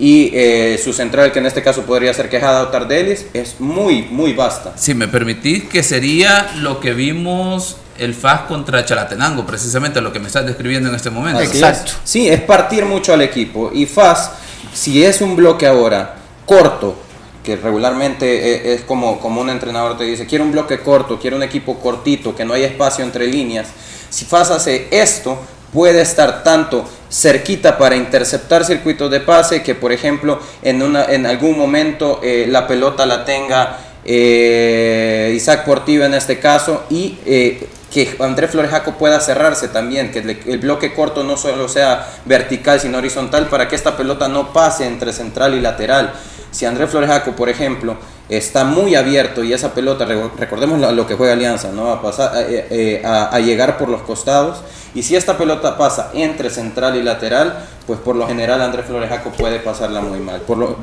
[0.01, 4.01] y eh, su central, que en este caso podría ser Quejada o Tardelis, es muy,
[4.01, 4.73] muy vasta.
[4.75, 10.19] Si me permitís, que sería lo que vimos el FAS contra Chalatenango, precisamente lo que
[10.19, 11.39] me estás describiendo en este momento.
[11.39, 11.91] Exacto.
[12.03, 13.69] Sí, es partir mucho al equipo.
[13.71, 14.31] Y FAS
[14.73, 16.15] si es un bloque ahora
[16.47, 16.95] corto,
[17.43, 21.37] que regularmente e, es como, como un entrenador te dice, quiero un bloque corto, quiero
[21.37, 23.67] un equipo cortito, que no haya espacio entre líneas.
[24.09, 25.37] Si FAS hace esto,
[25.73, 31.25] puede estar tanto cerquita para interceptar circuitos de pase que por ejemplo en, una, en
[31.25, 37.67] algún momento eh, la pelota la tenga eh, Isaac Portillo en este caso y eh,
[37.91, 42.79] que Andrés Flores Jaco pueda cerrarse también, que el bloque corto no solo sea vertical
[42.79, 46.13] sino horizontal para que esta pelota no pase entre central y lateral.
[46.51, 47.97] Si Andrés Flores Jaco, por ejemplo,
[48.31, 50.05] está muy abierto y esa pelota,
[50.37, 51.91] recordemos lo que juega Alianza, ¿no?
[51.91, 54.61] a, pasar, eh, eh, a, llegar por los costados,
[54.95, 59.09] y si esta pelota pasa entre central y lateral, pues por lo general Andrés Flores
[59.09, 60.41] Jaco puede pasarla muy mal.
[60.41, 60.77] Por lo,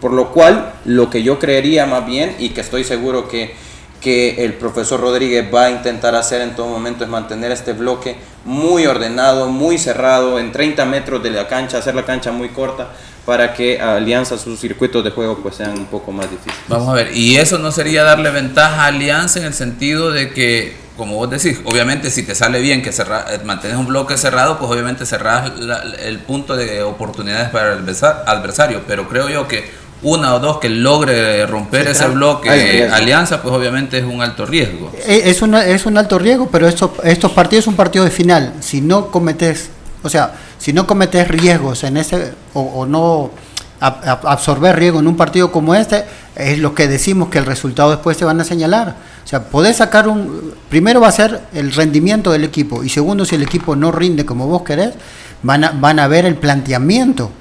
[0.00, 3.54] por lo cual, lo que yo creería más bien, y que estoy seguro que
[4.02, 8.16] que el profesor Rodríguez va a intentar hacer en todo momento es mantener este bloque
[8.44, 12.88] muy ordenado, muy cerrado, en 30 metros de la cancha, hacer la cancha muy corta
[13.24, 16.58] para que Alianza sus circuitos de juego pues sean un poco más difíciles.
[16.68, 20.30] Vamos a ver, y eso no sería darle ventaja a Alianza en el sentido de
[20.30, 24.16] que, como vos decís, obviamente si te sale bien que cerrar, eh, mantenés un bloque
[24.16, 25.52] cerrado, pues obviamente cerrás
[26.00, 27.84] el punto de oportunidades para el
[28.26, 33.54] adversario, pero creo yo que una o dos que logre romper ese bloque alianza, pues
[33.54, 34.90] obviamente es un alto riesgo.
[35.06, 38.54] Eh, es, es un alto riesgo, pero estos, estos partidos son partidos de final.
[38.58, 39.70] Si no cometes,
[40.02, 43.32] o sea, si no cometes riesgos en ese, o, no
[43.80, 46.04] absorber riesgo en un partido como este,
[46.36, 48.94] es lo que decimos que el resultado después te van a señalar.
[49.24, 50.54] O sea, podés sacar un.
[50.70, 54.24] Primero va a ser el rendimiento del equipo, y segundo, si el equipo no rinde
[54.24, 54.94] como vos querés,
[55.42, 57.32] van a, van a ver el planteamiento.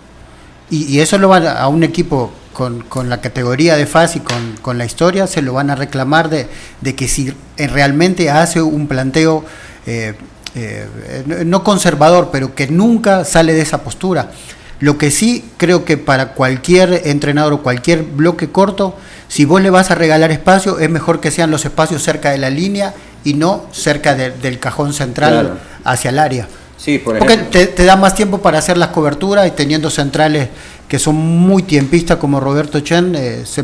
[0.71, 4.55] Y, eso lo va a un equipo con, con, la categoría de FAS y con,
[4.63, 6.47] con, la historia, se lo van a reclamar de,
[6.79, 9.45] de que si realmente hace un planteo
[9.85, 10.15] eh,
[10.55, 14.31] eh, no conservador, pero que nunca sale de esa postura.
[14.79, 18.95] Lo que sí creo que para cualquier entrenador o cualquier bloque corto,
[19.27, 22.39] si vos le vas a regalar espacio, es mejor que sean los espacios cerca de
[22.39, 26.47] la línea y no cerca del cajón central hacia el área.
[26.77, 30.49] Sí, por Porque te, te, da más tiempo para hacer las coberturas y teniendo centrales
[30.87, 33.63] que son muy tiempistas como Roberto Chen, eh, se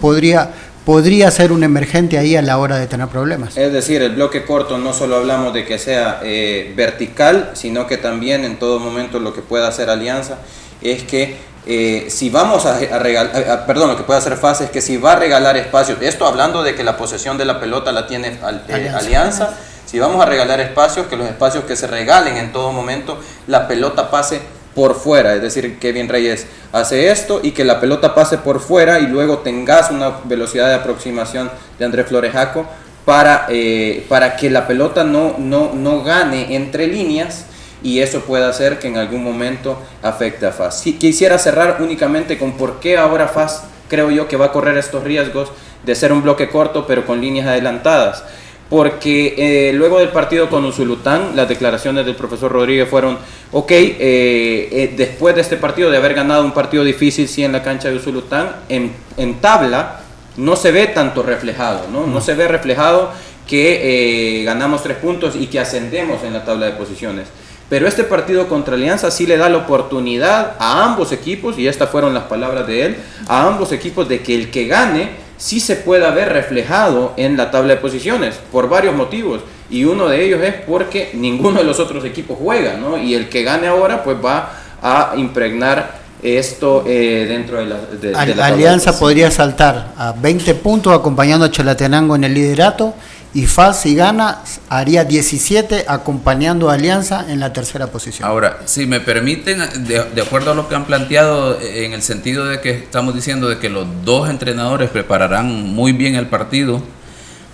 [0.00, 0.50] podría
[0.84, 3.56] podría ser un emergente ahí a la hora de tener problemas.
[3.56, 7.96] Es decir, el bloque corto no solo hablamos de que sea eh, vertical, sino que
[7.96, 10.38] también en todo momento lo que pueda hacer Alianza
[10.82, 14.82] es que eh, si vamos a, regalar, perdón, lo que puede hacer fácil es que
[14.82, 18.06] si va a regalar espacios, esto hablando de que la posesión de la pelota la
[18.06, 18.98] tiene Alianza.
[18.98, 19.54] Alianza,
[19.86, 23.66] si vamos a regalar espacios, que los espacios que se regalen en todo momento, la
[23.66, 24.42] pelota pase
[24.74, 28.98] por fuera, es decir, Kevin Reyes hace esto y que la pelota pase por fuera
[28.98, 32.66] y luego tengas una velocidad de aproximación de Andrés Florejaco
[33.04, 37.46] para, eh, para que la pelota no, no, no gane entre líneas
[37.82, 40.80] y eso puede hacer que en algún momento afecte a FAS.
[40.80, 44.78] Si quisiera cerrar únicamente con por qué ahora FAS creo yo que va a correr
[44.78, 45.50] estos riesgos
[45.84, 48.24] de ser un bloque corto pero con líneas adelantadas
[48.68, 53.18] porque eh, luego del partido con Usulután, las declaraciones del profesor Rodríguez fueron,
[53.52, 57.52] ok, eh, eh, después de este partido, de haber ganado un partido difícil, sí, en
[57.52, 60.00] la cancha de Usulután, en, en tabla
[60.36, 62.06] no se ve tanto reflejado, ¿no?
[62.06, 63.12] No, se ve reflejado
[63.46, 67.28] que ganamos tres puntos y que ascendemos en la tabla de posiciones.
[67.68, 71.90] Pero este partido contra Alianza sí le da la oportunidad a ambos equipos, y estas
[71.90, 72.96] fueron las palabras de él,
[73.28, 77.50] a ambos equipos de que el que gane sí se pueda ver reflejado en la
[77.50, 79.42] tabla de posiciones por varios motivos.
[79.68, 82.96] Y uno de ellos es porque ninguno de los otros equipos juega, ¿no?
[82.96, 88.42] Y el que gane ahora pues va a impregnar esto eh, dentro de la, de,
[88.42, 92.94] Alianza podría saltar a 20 puntos acompañando a Chalatenango en el liderato
[93.34, 98.28] y FAS si gana haría 17 acompañando a Alianza en la tercera posición.
[98.28, 102.60] Ahora, si me permiten, de, acuerdo a lo que han planteado, en el sentido de
[102.60, 106.80] que estamos diciendo de que los dos entrenadores prepararán muy bien el partido,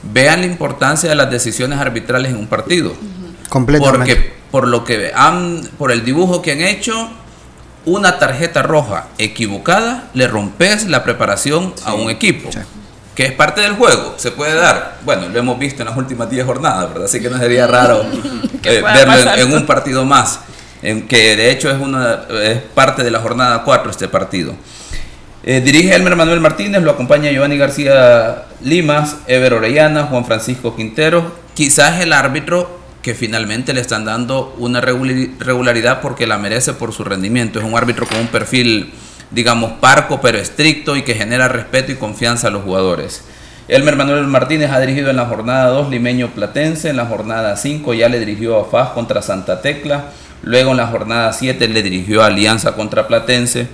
[0.02, 2.94] vean la importancia de las decisiones arbitrales en un partido.
[3.48, 4.14] Completamente.
[4.14, 7.08] Porque por lo que han, por el dibujo que han hecho,
[7.86, 12.50] una tarjeta roja equivocada le rompes la preparación a un equipo.
[13.14, 14.98] Que es parte del juego, se puede dar.
[15.04, 17.04] Bueno, lo hemos visto en las últimas 10 jornadas, ¿verdad?
[17.04, 18.02] Así que no sería raro
[18.64, 20.40] eh, verlo en, un partido más.
[20.82, 24.54] En que de hecho es, una, es parte de la jornada 4 este partido.
[25.42, 31.32] Eh, dirige Elmer Manuel Martínez, lo acompaña Giovanni García Limas, Ever Orellana, Juan Francisco Quintero.
[31.54, 37.04] Quizás el árbitro que finalmente le están dando una regularidad porque la merece por su
[37.04, 37.58] rendimiento.
[37.58, 38.92] Es un árbitro con un perfil,
[39.30, 43.24] digamos, parco pero estricto y que genera respeto y confianza a los jugadores.
[43.68, 47.94] Elmer Manuel Martínez ha dirigido en la jornada 2 Limeño Platense, en la jornada 5
[47.94, 50.06] ya le dirigió a FAS contra Santa Tecla,
[50.42, 53.68] luego en la jornada 7 le dirigió a Alianza contra Platense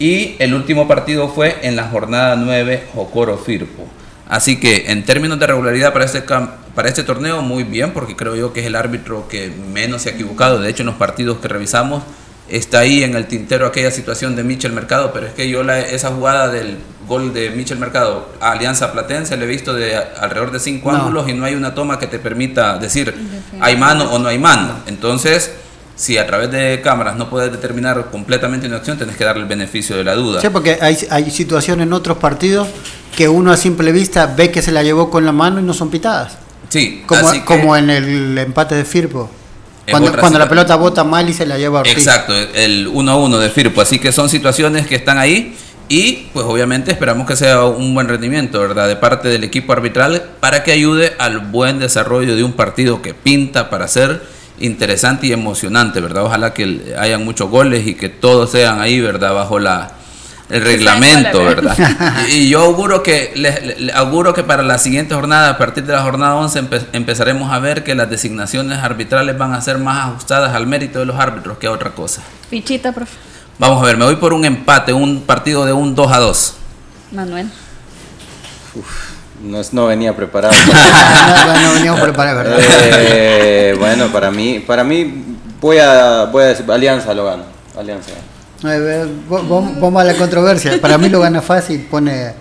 [0.00, 3.86] y el último partido fue en la jornada 9 Jocoro Firpo.
[4.30, 8.36] Así que en términos de regularidad para este, para este torneo, muy bien, porque creo
[8.36, 10.60] yo que es el árbitro que menos se ha equivocado.
[10.60, 12.02] De hecho, en los partidos que revisamos,
[12.50, 15.80] está ahí en el tintero aquella situación de Michel Mercado, pero es que yo la,
[15.80, 20.52] esa jugada del gol de Michel Mercado a Alianza Platense le he visto de alrededor
[20.52, 23.14] de cinco ángulos y no hay una toma que te permita decir
[23.60, 24.80] hay mano o no hay mano.
[24.86, 25.50] Entonces
[25.96, 29.48] si a través de cámaras no puedes determinar completamente una acción, tenés que darle el
[29.48, 30.40] beneficio de la duda.
[30.40, 32.68] Sí, porque hay, hay situaciones en otros partidos
[33.14, 35.74] que uno a simple vista ve que se la llevó con la mano y no
[35.74, 36.38] son pitadas.
[36.70, 39.28] Sí, como, como en el empate de Firpo.
[39.90, 41.96] Cuando, cuando la pelota bota mal y se la lleva a Ortiz.
[41.96, 43.80] Exacto, el 1-1 de Firpo.
[43.80, 45.56] Así que son situaciones que están ahí
[45.88, 48.86] y pues obviamente esperamos que sea un buen rendimiento, ¿verdad?
[48.86, 53.12] De parte del equipo arbitral para que ayude al buen desarrollo de un partido que
[53.12, 54.22] pinta para ser
[54.60, 56.24] interesante y emocionante, ¿verdad?
[56.24, 59.34] Ojalá que hayan muchos goles y que todos sean ahí, ¿verdad?
[59.34, 59.90] Bajo la
[60.50, 61.76] el reglamento, ¿verdad?
[62.28, 66.02] y, yo auguro que les, auguro que para la siguiente jornada, a partir de la
[66.02, 70.66] jornada 11, empezaremos a ver que las designaciones arbitrales van a ser más ajustadas al
[70.66, 72.22] mérito de los árbitros que a otra cosa.
[72.48, 73.16] Fichita, profe.
[73.58, 76.54] Vamos a ver, me voy por un empate, un partido de un 2 a 2.
[77.12, 77.50] Manuel.
[79.42, 80.54] No, no venía preparado.
[81.62, 82.58] no, veníamos preparados, ¿verdad?
[82.58, 87.44] Eh, bueno, para mí, para mí voy a, voy a decir, Alianza lo gana.
[87.78, 88.12] Alianza.
[88.62, 90.80] Vamos a la controversia.
[90.80, 92.34] Para mí lo gana fácil, pone,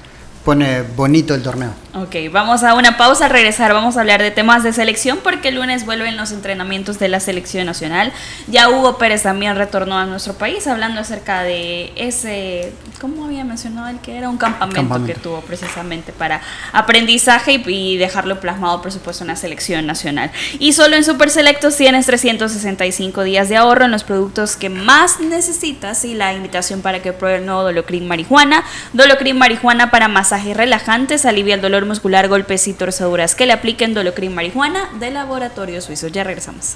[0.43, 1.71] pone bonito el torneo.
[2.03, 5.49] Ok, vamos a una pausa, al regresar vamos a hablar de temas de selección porque
[5.49, 8.13] el lunes vuelven los entrenamientos de la selección nacional.
[8.47, 13.89] Ya Hugo Pérez también retornó a nuestro país hablando acerca de ese, ¿cómo había mencionado
[13.89, 14.29] el que era?
[14.29, 16.39] Un campamento, que tuvo precisamente para
[16.71, 20.31] aprendizaje y, dejarlo plasmado por supuesto en la selección nacional.
[20.57, 25.19] Y solo en Super Selectos tienes 365 días de ahorro en los productos que más
[25.19, 28.63] necesitas y la invitación para que pruebe el nuevo Dolocrin Marihuana.
[28.93, 33.93] Dolocrin Marihuana para masajes relajantes, alivia el dolor muscular, golpes y torceduras que le apliquen
[33.93, 36.07] Dolocrin Marihuana de Laboratorio Suizo.
[36.07, 36.75] Ya regresamos.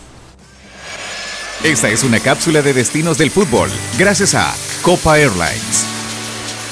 [1.63, 5.87] Esta es una cápsula de destinos del fútbol, gracias a Copa Airlines.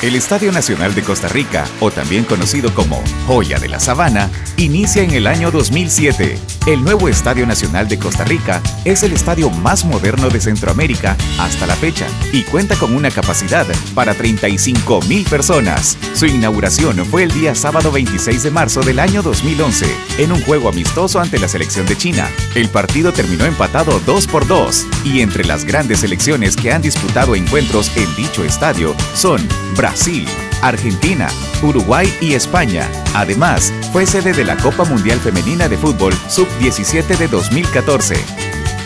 [0.02, 4.30] El Estadio Nacional de Costa Rica, o también conocido como Joya de la Sabana,
[4.62, 6.38] inicia en el año 2007.
[6.68, 11.66] El nuevo Estadio Nacional de Costa Rica es el estadio más moderno de Centroamérica hasta
[11.66, 15.98] la fecha y cuenta con una capacidad para 35 mil personas.
[16.14, 19.86] Su inauguración fue el día sábado 26 de marzo del año 2011
[20.20, 22.30] en un juego amistoso ante la selección de China.
[22.54, 27.36] El partido terminó empatado 2 por 2 y entre las grandes selecciones que han disputado
[27.36, 30.28] encuentros en dicho estadio son Brasil,
[30.62, 31.28] Argentina,
[31.62, 32.90] Uruguay y España.
[33.14, 38.16] Además, fue sede de la Copa Mundial Femenina de Fútbol Sub-17 de 2014.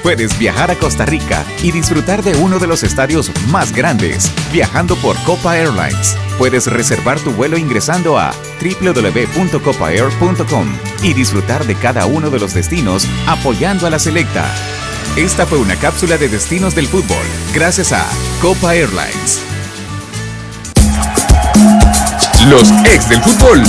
[0.06, 4.96] Puedes viajar a Costa Rica y disfrutar de uno de los estadios más grandes, viajando
[4.98, 6.16] por Copa Airlines.
[6.38, 10.68] Puedes reservar tu vuelo ingresando a www.copaair.com
[11.02, 14.46] y disfrutar de cada uno de los destinos apoyando a la selecta.
[15.16, 18.08] Esta fue una cápsula de destinos del fútbol, gracias a
[18.42, 19.55] Copa Airlines.
[22.50, 23.64] Los ex del fútbol.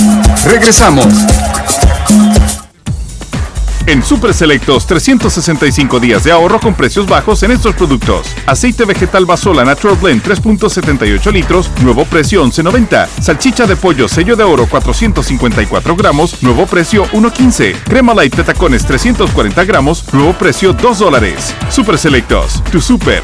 [0.45, 1.07] Regresamos.
[3.87, 8.27] En Super Selectos, 365 días de ahorro con precios bajos en estos productos.
[8.45, 13.07] Aceite vegetal Basola Natural Blend 3.78 litros, nuevo precio 11.90.
[13.21, 17.83] Salchicha de pollo sello de oro 454 gramos, nuevo precio 1.15.
[17.83, 21.55] Crema light de tacones 340 gramos, nuevo precio 2 dólares.
[21.69, 23.23] Super Selectos, tu super.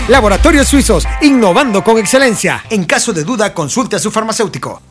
[0.07, 2.63] Laboratorios Suizos, innovando con excelencia.
[2.69, 4.81] En caso de duda, consulte a su farmacéutico.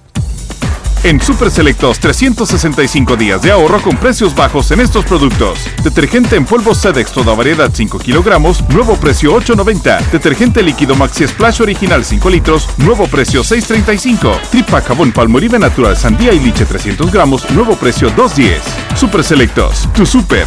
[1.02, 5.58] En Super Selectos 365 días de ahorro con precios bajos en estos productos.
[5.82, 10.10] Detergente en polvo Sedex toda variedad 5 kilogramos, nuevo precio 8.90.
[10.10, 14.42] Detergente líquido Maxi Splash original 5 litros, nuevo precio 6.35.
[14.50, 18.58] Tripa jabón Palmolive Natural Sandía y Liche 300 gramos, nuevo precio 2.10.
[18.94, 20.46] Super Selectos, tu super.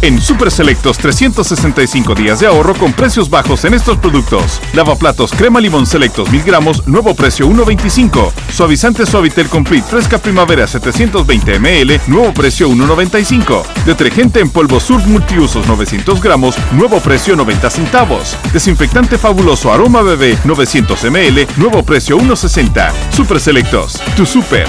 [0.00, 4.60] En Super Selectos 365 días de ahorro con precios bajos en estos productos.
[4.72, 8.32] Lavaplatos crema limón selectos 1000 gramos, nuevo precio 1.25.
[8.54, 13.64] Suavizante Suavitel Complete fresca primavera 720 ml, nuevo precio 1.95.
[13.86, 18.36] Detergente en polvo Surf multiusos 900 gramos, nuevo precio 90 centavos.
[18.52, 22.92] Desinfectante fabuloso aroma bebé 900 ml, nuevo precio 1.60.
[23.10, 24.68] Super Selectos, tu super.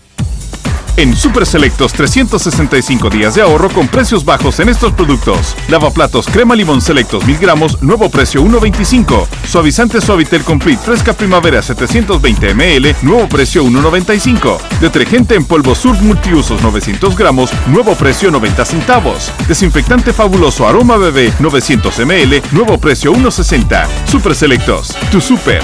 [0.97, 5.55] En Super Selectos 365 días de ahorro con precios bajos en estos productos.
[5.69, 9.27] Lavaplatos crema limón selectos 1000 gramos, nuevo precio 1.25.
[9.47, 14.59] Suavizante Suavitel Complete fresca primavera 720 ml, nuevo precio 1.95.
[14.81, 19.31] Detergente en polvo Surf multiusos 900 gramos, nuevo precio 90 centavos.
[19.47, 23.87] Desinfectante fabuloso aroma bebé 900 ml, nuevo precio 1.60.
[24.05, 25.61] Super Selectos, tu super.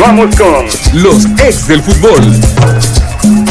[0.00, 3.49] Continuamos con los ex del fútbol.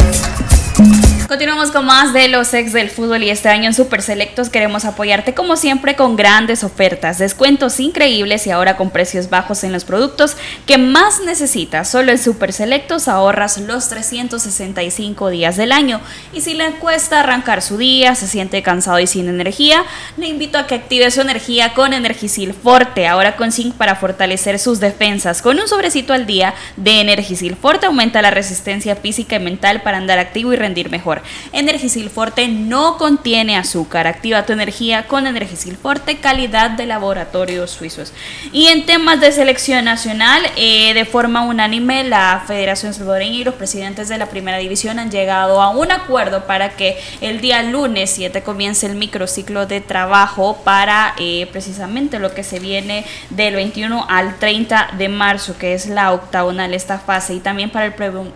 [1.30, 4.84] Continuamos con más de los ex del fútbol y este año en Super Selectos queremos
[4.84, 9.84] apoyarte como siempre con grandes ofertas, descuentos increíbles y ahora con precios bajos en los
[9.84, 11.88] productos que más necesitas.
[11.88, 16.00] Solo en Super Selectos ahorras los 365 días del año
[16.32, 19.84] y si le cuesta arrancar su día, se siente cansado y sin energía,
[20.16, 24.58] le invito a que active su energía con Energisil Forte, ahora con zinc para fortalecer
[24.58, 25.42] sus defensas.
[25.42, 29.98] Con un sobrecito al día de Energisil Forte aumenta la resistencia física y mental para
[29.98, 31.19] andar activo y rendir mejor.
[31.52, 34.06] Energisil Forte no contiene azúcar.
[34.06, 38.12] Activa tu energía con Energisil Forte, calidad de laboratorios suizos.
[38.52, 43.54] Y en temas de selección nacional, eh, de forma unánime, la Federación Salvadoreña y los
[43.54, 48.10] presidentes de la Primera División han llegado a un acuerdo para que el día lunes
[48.10, 54.06] 7 comience el microciclo de trabajo para eh, precisamente lo que se viene del 21
[54.08, 57.92] al 30 de marzo, que es la octagonal esta fase, y también para el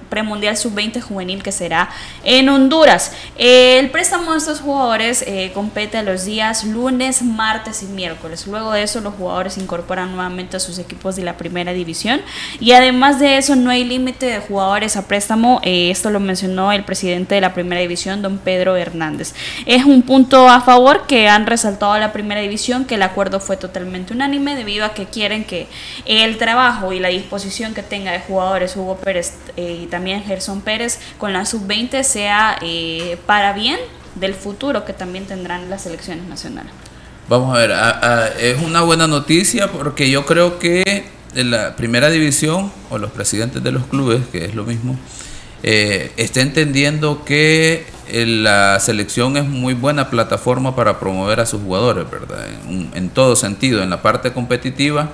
[0.08, 1.90] premundial sub-20 juvenil que será
[2.24, 2.73] en Honduras.
[3.36, 8.46] El préstamo de estos jugadores eh, compete los días lunes, martes y miércoles.
[8.46, 12.20] Luego de eso los jugadores incorporan nuevamente a sus equipos de la primera división.
[12.58, 15.60] Y además de eso no hay límite de jugadores a préstamo.
[15.62, 19.34] Eh, esto lo mencionó el presidente de la primera división, don Pedro Hernández.
[19.66, 23.56] Es un punto a favor que han resaltado la primera división que el acuerdo fue
[23.56, 25.68] totalmente unánime debido a que quieren que
[26.06, 30.60] el trabajo y la disposición que tenga de jugadores Hugo Pérez eh, y también Gerson
[30.60, 33.78] Pérez con la sub-20 sea eh, para bien
[34.14, 36.72] del futuro que también tendrán las elecciones nacionales.
[37.28, 37.72] Vamos a ver,
[38.38, 43.72] es una buena noticia porque yo creo que la primera división o los presidentes de
[43.72, 44.96] los clubes, que es lo mismo,
[45.62, 51.62] eh, está entendiendo que eh, la selección es muy buena plataforma para promover a sus
[51.62, 52.46] jugadores, ¿verdad?
[52.94, 55.12] En, todo sentido, en la parte competitiva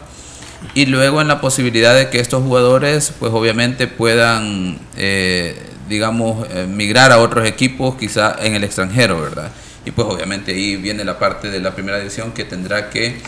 [0.74, 4.80] y luego en la posibilidad de que estos jugadores, pues obviamente puedan
[5.90, 9.50] digamos, eh, migrar a otros equipos quizá en el extranjero, ¿verdad?
[9.84, 13.20] Y pues obviamente ahí viene la parte de la primera división que tendrá que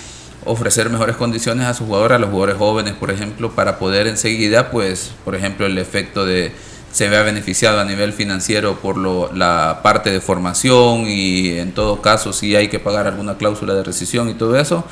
[0.44, 4.70] ofrecer mejores condiciones a sus jugadores, a los jugadores jóvenes, por ejemplo, para poder enseguida,
[4.70, 6.52] pues, por ejemplo, el efecto de,
[6.92, 12.00] se vea beneficiado a nivel financiero por lo, la parte de formación y en todo
[12.00, 14.84] caso si hay que pagar alguna cláusula de rescisión y todo eso.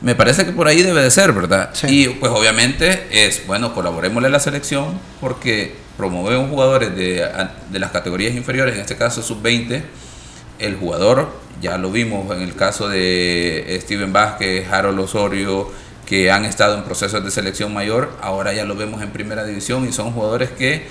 [0.00, 1.70] Me parece que por ahí debe de ser, ¿verdad?
[1.88, 7.26] Y pues obviamente es, bueno, colaborémosle a la selección porque promovemos jugadores de,
[7.70, 9.82] de las categorías inferiores, en este caso sub-20,
[10.58, 11.28] el jugador,
[11.60, 15.70] ya lo vimos en el caso de Steven Vázquez, Harold Osorio,
[16.06, 19.88] que han estado en procesos de selección mayor, ahora ya lo vemos en primera división
[19.88, 20.86] y son jugadores que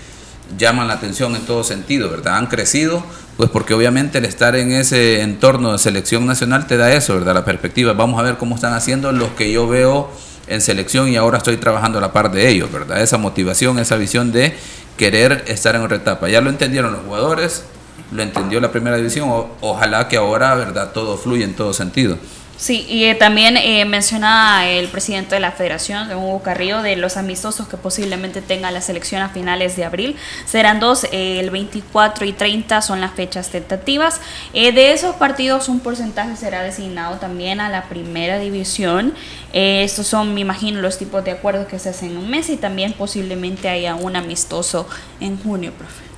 [0.57, 2.37] llaman la atención en todo sentido, ¿verdad?
[2.37, 3.03] Han crecido,
[3.37, 7.35] pues porque obviamente el estar en ese entorno de selección nacional te da eso, ¿verdad?
[7.35, 7.93] La perspectiva.
[7.93, 10.09] Vamos a ver cómo están haciendo los que yo veo
[10.51, 13.01] en selección y ahora estoy trabajando a la par de ellos, ¿verdad?
[13.01, 14.53] Esa motivación, esa visión de
[14.97, 16.27] querer estar en otra etapa.
[16.27, 17.63] Ya lo entendieron los jugadores,
[18.11, 19.31] lo entendió la primera división,
[19.61, 20.91] ojalá que ahora, ¿verdad?
[20.91, 22.17] Todo fluya en todo sentido.
[22.61, 27.17] Sí, y eh, también eh, menciona el presidente de la federación, Hugo Carrillo, de los
[27.17, 30.15] amistosos que posiblemente tenga la selección a finales de abril.
[30.45, 34.21] Serán dos, eh, el 24 y 30 son las fechas tentativas.
[34.53, 39.15] de esos partidos un porcentaje será designado también a la primera división.
[39.53, 42.57] estos son, me imagino, los tipos de acuerdos que se hacen en un mes y
[42.57, 44.87] también posiblemente haya un amistoso
[45.19, 46.10] en junio, profe.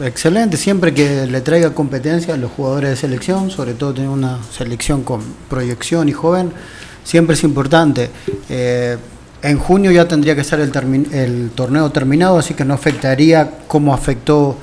[0.00, 4.38] Excelente, siempre que le traiga competencia a los jugadores de selección, sobre todo tener una
[4.50, 6.50] selección con proyección y joven,
[7.04, 8.10] siempre es importante.
[8.48, 8.96] Eh,
[9.42, 14.56] en junio ya tendría que estar el, torneo terminado, así que no afectaría como afectó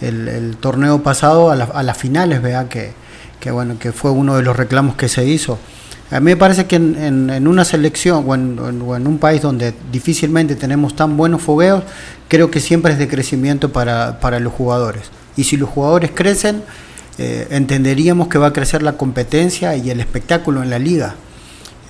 [0.00, 2.92] el, torneo pasado a, las finales, vea que,
[3.38, 5.58] que, bueno, que fue uno de los reclamos que se hizo.
[6.10, 10.94] A mí me parece que en, una selección o en, un país donde difícilmente tenemos
[10.94, 11.82] tan buenos fogueos,
[12.28, 15.10] creo que siempre es de crecimiento para, los jugadores.
[15.36, 16.62] Y si los jugadores crecen,
[17.18, 21.16] eh, entenderíamos que va a crecer la competencia y el espectáculo en la liga.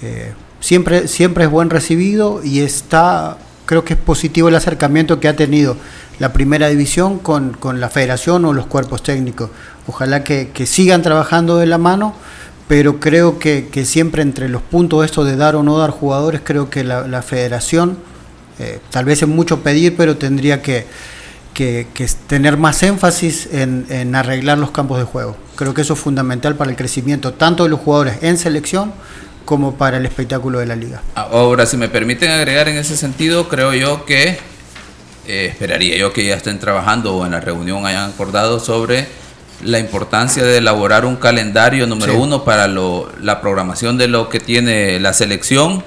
[0.02, 3.36] Eh, siempre, siempre es buen recibido y está,
[3.66, 5.76] creo que es positivo el acercamiento que ha tenido
[6.18, 9.50] la primera división con, la federación o los cuerpos técnicos.
[9.86, 12.14] Ojalá que, que sigan trabajando de la mano
[12.68, 16.68] pero creo que, siempre entre los puntos esto de dar o no dar jugadores, creo
[16.68, 17.98] que la, federación,
[18.58, 20.86] eh, tal vez es mucho pedir, pero tendría que,
[22.26, 25.36] tener más énfasis en, arreglar los campos de juego.
[25.54, 28.92] Creo que eso es fundamental para el crecimiento tanto de los jugadores en selección
[29.44, 31.02] como para el espectáculo de la liga.
[31.14, 34.38] Ahora, si me permiten agregar en ese sentido, creo yo que
[35.28, 39.06] eh, esperaría yo que ya estén trabajando o en la reunión hayan acordado sobre
[39.64, 44.40] la importancia de elaborar un calendario, número uno, para lo, la programación de lo que
[44.40, 45.82] tiene la selección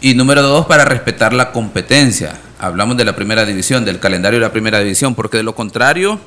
[0.00, 2.40] y número dos, para respetar la competencia.
[2.58, 6.18] Hablamos de la primera división, del calendario de la primera división, porque de lo contrario,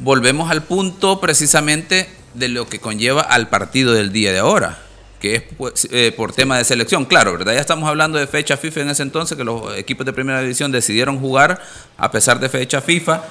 [0.00, 4.78] volvemos al punto precisamente de lo que conlleva al partido del día de ahora,
[5.20, 7.04] que es pues, eh, por tema de selección.
[7.04, 7.54] Claro, ¿verdad?
[7.54, 10.72] Ya estamos hablando de fecha FIFA en ese entonces, que los equipos de primera división
[10.72, 11.60] decidieron jugar
[11.96, 13.22] a pesar de fecha FIFA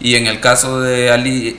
[0.00, 1.10] y en el caso de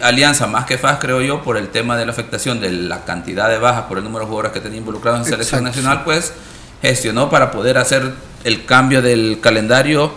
[0.02, 3.50] Alianza, más que FAS, creo yo, por el tema de la afectación de la cantidad
[3.50, 6.34] de bajas por el número de jugadores que tenía involucrados en selección nacional, pues
[6.82, 8.14] gestionó para poder hacer
[8.46, 10.14] el cambio del calendario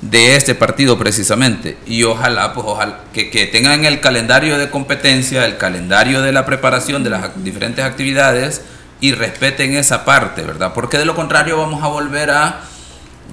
[0.00, 1.78] de este partido precisamente.
[1.86, 6.44] Y ojalá, pues ojalá que, que tengan el calendario de competencia, el calendario de la
[6.44, 8.62] preparación de las diferentes actividades
[9.00, 10.72] y respeten esa parte, ¿verdad?
[10.74, 12.62] Porque de lo contrario vamos a volver a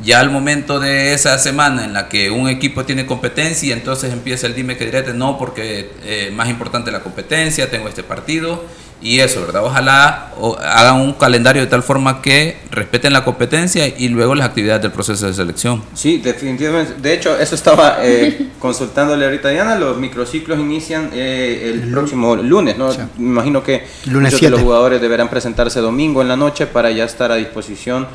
[0.04, 4.48] ya al momento de esa semana en la que un equipo tiene competencia, entonces empieza
[4.48, 8.64] el dime que direte, no, porque es eh, más importante la competencia, tengo este partido
[9.00, 9.64] y eso, ¿verdad?
[9.64, 14.82] Ojalá hagan un calendario de tal forma que respeten la competencia y luego las actividades
[14.82, 15.84] del proceso de selección.
[15.94, 16.96] Sí, definitivamente.
[17.00, 22.78] De hecho, eso estaba eh, consultándole ahorita Diana, los microciclos inician eh, el, próximo lunes,
[22.78, 22.90] ¿no?
[23.18, 27.06] Me imagino que muchos de los jugadores deberán presentarse domingo en la noche para ya
[27.06, 28.08] estar a disposición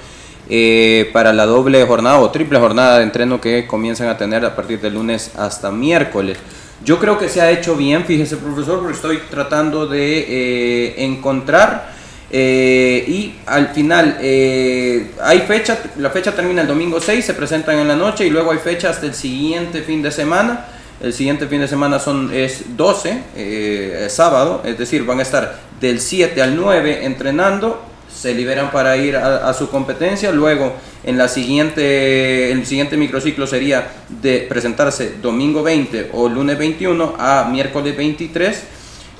[0.49, 4.57] eh, para la doble jornada o triple jornada de entreno que comienzan a tener a
[4.57, 6.37] partir del lunes hasta miércoles.
[6.85, 11.93] Yo creo que se ha hecho bien, fíjese profesor, porque estoy tratando de eh, encontrar
[12.29, 17.87] eh, y al final hay fecha, la fecha termina el domingo 6, se presentan en
[17.87, 20.67] la noche y luego hay fecha hasta el siguiente fin de semana.
[21.01, 26.01] El siguiente fin de semana son, es 12, sábado, es decir, van a estar del
[26.01, 30.31] 7 al 9 entrenando se liberan para ir a, su competencia.
[30.33, 37.17] Luego, en la siguiente, el siguiente microciclo sería de presentarse domingo 20 o lunes 21
[37.19, 38.63] a miércoles 23.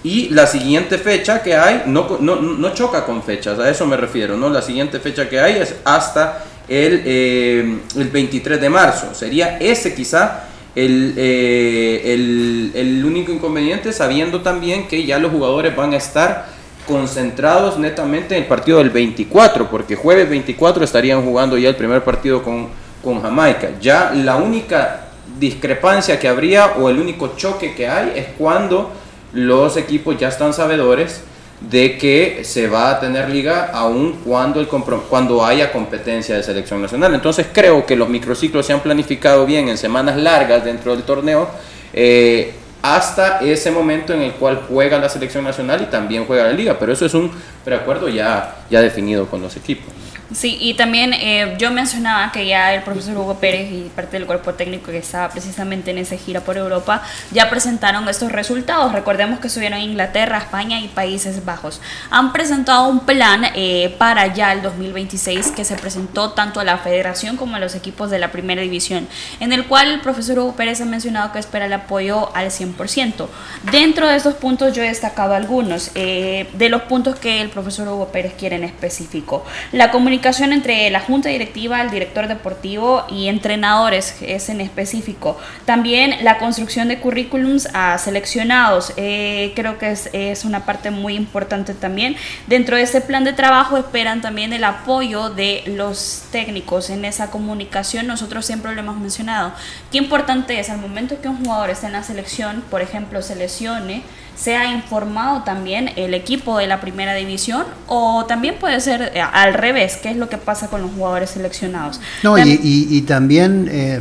[0.05, 4.37] Y la siguiente fecha que hay no, no, choca con fechas, a eso me refiero.
[4.37, 4.49] ¿no?
[4.49, 9.15] La siguiente fecha que hay es hasta el, eh, el 23 de marzo.
[9.15, 15.75] Sería ese quizá el, eh, el, el único inconveniente, sabiendo también que ya los jugadores
[15.77, 16.52] van a estar
[16.87, 22.03] concentrados netamente en el partido del 24, porque jueves 24 estarían jugando ya el primer
[22.03, 22.69] partido con,
[23.03, 23.71] con Jamaica.
[23.81, 25.09] Ya la única
[25.39, 28.91] discrepancia que habría o el único choque que hay es cuando
[29.33, 31.23] los equipos ya están sabedores
[31.71, 36.83] de que se va a tener liga aun cuando, el cuando haya competencia de selección
[36.83, 37.15] nacional.
[37.15, 41.49] Entonces creo que los microciclos se han planificado bien en semanas largas dentro del torneo.
[41.93, 46.53] Eh, hasta ese momento en el cual juega la selección nacional y también juega la
[46.53, 47.31] liga, pero eso es un
[47.65, 49.93] preacuerdo ya, ya definido con los equipos.
[50.35, 54.27] Sí, y también eh, yo mencionaba que ya el profesor Hugo Pérez y parte del
[54.27, 57.03] cuerpo técnico que estaba precisamente en esa gira por Europa
[57.33, 58.93] ya presentaron estos resultados.
[58.93, 61.83] Recordemos que estuvieron Inglaterra, España y Países Bajos.
[62.11, 66.79] Han presentado un plan eh, para ya el 2026 que se presentó tanto a la
[66.79, 69.09] federación como a los equipos de la primera división,
[69.39, 73.27] en el cual el profesor Hugo Pérez ha mencionado que espera el apoyo al 100%.
[73.71, 77.87] Dentro de estos puntos yo he destacado algunos eh, de los puntos que el profesor
[77.89, 79.45] Hugo Pérez quiere en específico.
[79.73, 85.37] La comunicación comunicación entre la junta directiva, el director deportivo y entrenadores es en específico.
[85.65, 91.75] También la construcción de currículums a seleccionados, eh, creo que es, una parte muy importante
[91.75, 92.15] también.
[92.47, 97.33] Dentro de ese plan de trabajo esperan también el apoyo de los técnicos en esa
[97.33, 98.07] comunicación.
[98.07, 99.53] Nosotros siempre lo hemos mencionado.
[99.91, 103.35] Qué importante es al momento que un jugador esté en la selección, por ejemplo, se
[103.35, 104.05] lesione,
[104.37, 109.21] se ha informado también el equipo de la primera división o también puede ser eh,
[109.21, 112.01] al revés, que es lo que pasa con los jugadores seleccionados.
[112.23, 114.01] No, y, también eh,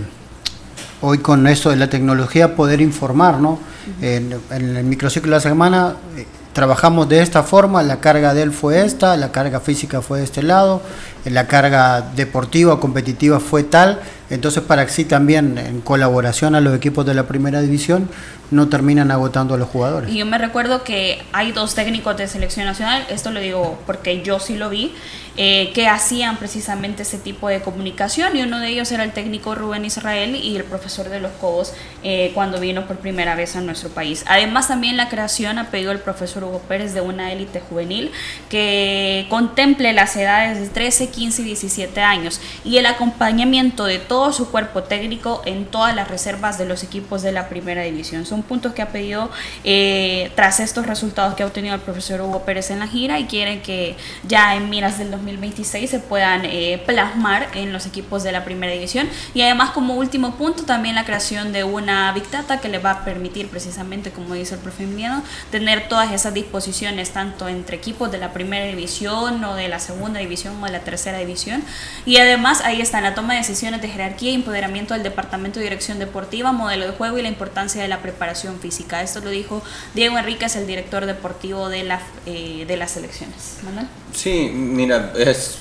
[1.02, 3.60] hoy con eso de la tecnología poder informar, ¿no?
[4.02, 8.52] en, el microciclo de la semana eh, trabajamos de esta forma, la carga de él
[8.52, 10.82] fue esta, la carga física fue de este lado,
[11.26, 14.00] la carga deportiva o competitiva fue tal,
[14.32, 18.10] entonces para que sí también en colaboración a los equipos de la primera división
[18.52, 20.12] no terminan agotando a los jugadores.
[20.12, 24.22] Y yo me recuerdo que hay dos técnicos de selección nacional, esto lo digo porque
[24.24, 24.94] yo sí lo vi,
[25.38, 29.56] eh, que hacían precisamente ese tipo de comunicación y uno de ellos era el técnico
[29.56, 31.74] Rubén Israel y el profesor de los Cobos
[32.04, 34.26] eh, cuando vino por primera vez a nuestro país.
[34.28, 38.12] Además también la creación ha pedido el profesor Hugo Pérez de una élite juvenil
[38.50, 44.34] que contemple las edades de 13, 15 y 17 años y el acompañamiento de todo
[44.34, 48.28] su cuerpo técnico en todas las reservas de los equipos de la primera división.
[48.28, 49.32] Son puntos que ha pedido
[49.64, 53.26] eh, tras estos resultados que ha obtenido el profesor Hugo Pérez en la gira y
[53.26, 53.96] quieren que
[54.28, 58.72] ya en miras del 2026 se puedan eh, plasmar en los equipos de la primera
[58.72, 59.10] división.
[59.34, 62.92] Y además como último punto también la creación de una Big Data que le va
[62.92, 68.12] a permitir precisamente, como dice el profe Emiliano, tener todas esas disposiciones tanto entre equipos
[68.12, 71.64] de la primera división o de la segunda división o de la tercera división.
[72.06, 75.66] Y además ahí está la toma de decisiones de jerarquía y empoderamiento del departamento de
[75.66, 79.02] dirección deportiva, modelo de juego y la importancia de la preparación física.
[79.04, 79.62] Esto lo dijo
[79.93, 83.60] Diego Enríquez, el director deportivo de, la, eh, de las selecciones.
[83.64, 83.88] ¿Manuel?
[84.14, 85.60] Sí, mira, es,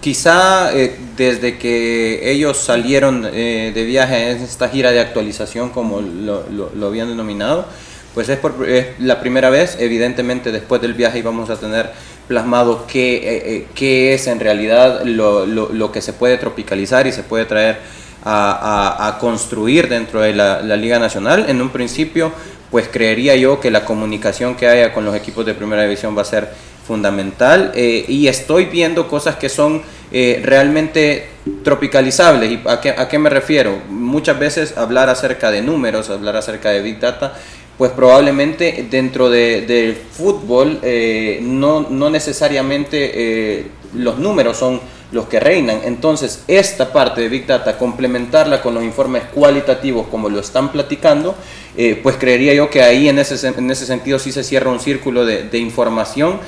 [0.00, 6.00] quizá eh, desde que ellos salieron eh, de viaje en esta gira de actualización, como
[6.00, 7.66] lo, lo, habían denominado,
[8.14, 8.66] pues es, por,
[8.98, 11.92] la primera vez, evidentemente después del viaje íbamos a tener
[12.30, 17.44] plasmado qué, qué es en realidad lo, lo, que se puede tropicalizar y se puede
[17.44, 17.80] traer
[18.24, 21.46] a, construir dentro de la, Liga Nacional.
[21.48, 22.30] En un principio,
[22.70, 26.22] pues creería yo que la comunicación que haya con los equipos de primera división va
[26.22, 26.48] a ser
[26.86, 31.28] fundamental eh, y estoy viendo cosas que son eh, realmente
[31.64, 32.52] tropicalizables.
[32.52, 33.76] ¿Y a qué, a qué me refiero?
[33.88, 37.34] Muchas veces hablar acerca de números, hablar acerca de Big Data,
[37.80, 45.40] pues probablemente dentro del de fútbol eh, no, no, necesariamente los números son los que
[45.40, 45.80] reinan.
[45.84, 51.34] Entonces, esta parte de Big Data, complementarla con los informes cualitativos como lo están platicando,
[51.74, 54.80] eh, pues creería yo que ahí en ese, en ese sentido sí se cierra un
[54.80, 56.38] círculo de información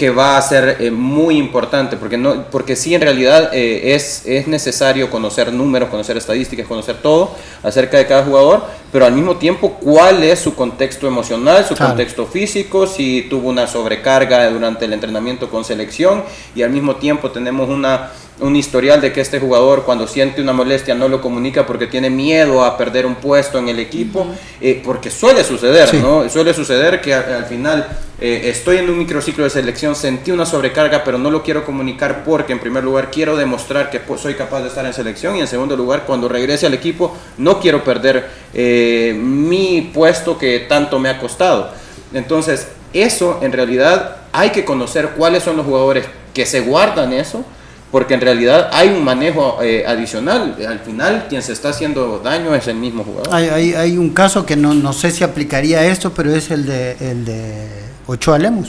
[0.00, 4.22] que va a ser eh, muy importante, porque, no, porque sí en realidad eh, es,
[4.24, 9.36] es necesario conocer números, conocer estadísticas, conocer todo acerca de cada jugador, pero al mismo
[9.36, 14.94] tiempo cuál es su contexto emocional, su contexto físico, si tuvo una sobrecarga durante el
[14.94, 16.24] entrenamiento con selección
[16.54, 20.52] y al mismo tiempo tenemos una un historial de que este jugador cuando siente una
[20.52, 24.26] molestia no lo comunica porque tiene miedo a perder un puesto en el equipo,
[24.60, 26.28] eh, porque suele suceder, ¿no?
[26.28, 27.86] Suele suceder que al, final
[28.22, 32.22] eh, estoy en un microciclo de selección, sentí una sobrecarga, pero no lo quiero comunicar
[32.22, 35.46] porque en primer lugar quiero demostrar que soy capaz de estar en selección y en
[35.46, 41.08] segundo lugar cuando regrese al equipo no quiero perder eh, mi puesto que tanto me
[41.08, 41.72] ha costado.
[42.12, 46.04] Entonces, eso en realidad hay que conocer cuáles son los jugadores
[46.34, 47.42] que se guardan eso
[47.90, 50.56] porque en realidad hay un manejo eh, adicional.
[50.68, 53.34] Al final, quien se está haciendo daño es el mismo jugador.
[53.34, 56.92] Hay, hay, un caso que no, no, sé si aplicaría esto, pero es el de,
[57.00, 57.66] el de
[58.10, 58.68] Ochoa Lemus.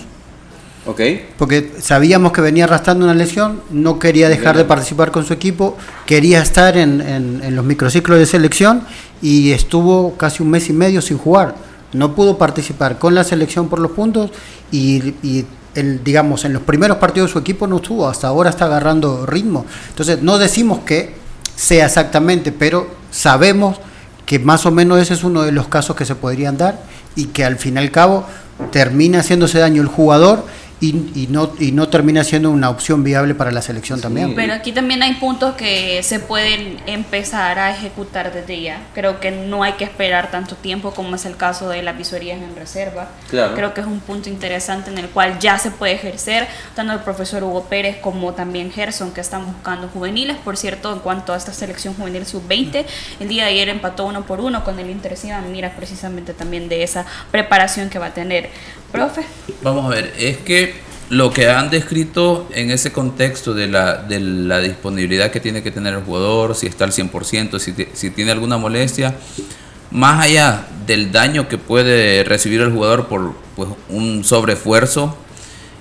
[0.85, 0.99] Ok.
[1.37, 5.77] Porque sabíamos que venía arrastrando una lesión, no quería dejar de participar con su equipo,
[6.07, 8.81] quería estar en, en- en los microciclos de selección
[9.21, 11.53] y estuvo casi un mes y medio sin jugar.
[11.93, 14.31] No pudo participar con la selección por los puntos
[14.71, 18.65] y, y el, digamos, en los primeros partidos su equipo no estuvo, hasta ahora está
[18.65, 19.65] agarrando ritmo.
[19.89, 21.13] Entonces no decimos que
[21.55, 23.77] sea exactamente, pero sabemos
[24.31, 26.79] que más o menos ese es uno de los casos que se podrían dar
[27.17, 28.25] y que al fin y al cabo
[28.71, 30.45] termina haciéndose daño el jugador
[30.81, 34.33] y, y no, y no termina siendo una opción viable para la selección también.
[34.35, 38.81] Pero aquí también hay puntos que se pueden empezar a ejecutar desde ya.
[38.95, 42.41] Creo que no hay que esperar tanto tiempo como es el caso de las visorías
[42.41, 43.09] en reserva.
[43.29, 43.53] Claro.
[43.53, 46.99] Creo que es un punto interesante en el cual ya se puede ejercer, tanto el
[47.01, 50.37] profesor Hugo Pérez como también Gerson, que están buscando juveniles.
[50.37, 52.85] Por cierto, en cuanto a esta selección juvenil sub-20,
[53.19, 55.43] el día de ayer empató uno por uno con el Interciudad.
[55.43, 58.49] Mira precisamente también de esa preparación que va a tener.
[58.91, 59.25] Profe.
[59.63, 60.75] Vamos a ver, es que
[61.09, 65.71] lo que han descrito en ese contexto de la, de la disponibilidad que tiene que
[65.71, 69.15] tener el jugador, si está al 100%, si, si tiene alguna molestia,
[69.91, 75.17] más allá del daño que puede recibir el jugador por pues, un sobreesfuerzo,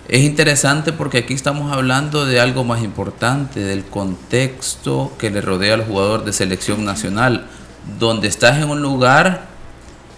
[0.09, 5.75] es interesante porque aquí estamos hablando de algo más importante, del contexto que le rodea
[5.75, 7.47] al jugador de selección nacional,
[8.01, 9.47] donde estás en un lugar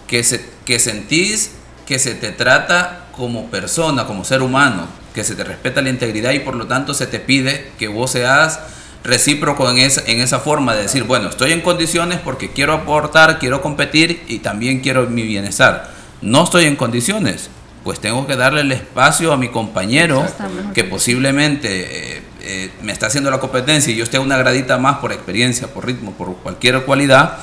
[0.07, 1.51] que, se, que sentís
[1.85, 6.31] que se te trata como persona, como ser humano, que se te respeta la integridad
[6.31, 8.59] y por lo tanto se te pide que vos seas
[9.03, 13.37] recíproco en esa, en esa forma de decir, bueno, estoy en condiciones porque quiero aportar,
[13.37, 15.91] quiero competir y también quiero mi bienestar.
[16.21, 17.49] No estoy en condiciones,
[17.83, 20.25] pues tengo que darle el espacio a mi compañero
[20.73, 24.97] que posiblemente eh, eh, me está haciendo la competencia y yo esté una gradita más
[24.97, 27.39] por experiencia, por ritmo, por cualquier cualidad,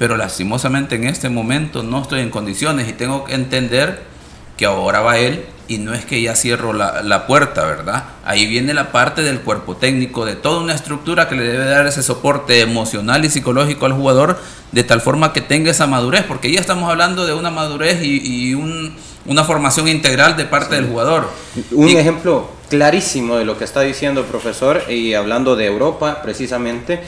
[0.00, 4.00] pero lastimosamente en este momento no estoy en condiciones y tengo que entender
[4.56, 8.04] que ahora va él y no es que ya cierro la, la puerta, ¿verdad?
[8.24, 11.86] Ahí viene la parte del cuerpo técnico, de toda una estructura que le debe dar
[11.86, 14.38] ese soporte emocional y psicológico al jugador
[14.72, 18.20] de tal forma que tenga esa madurez, porque ya estamos hablando de una madurez y,
[18.50, 18.94] y un-
[19.26, 21.28] una formación integral de parte del jugador.
[21.72, 26.22] Un Y- ejemplo clarísimo de lo que está diciendo el profesor y hablando de Europa
[26.22, 27.00] precisamente,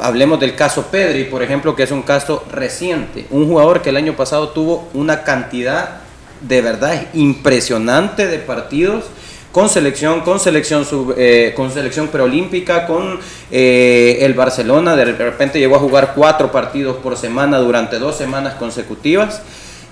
[0.00, 3.96] hablemos del caso Pedri, por ejemplo, que es un caso reciente, un jugador que el
[3.96, 6.00] año pasado tuvo una cantidad
[6.40, 9.04] de verdad impresionante de partidos
[9.52, 13.18] con selección, con selección sub- eh, con selección preolímpica, con
[13.50, 18.54] eh, el Barcelona, de repente llegó a jugar cuatro partidos por semana durante dos semanas
[18.54, 19.40] consecutivas.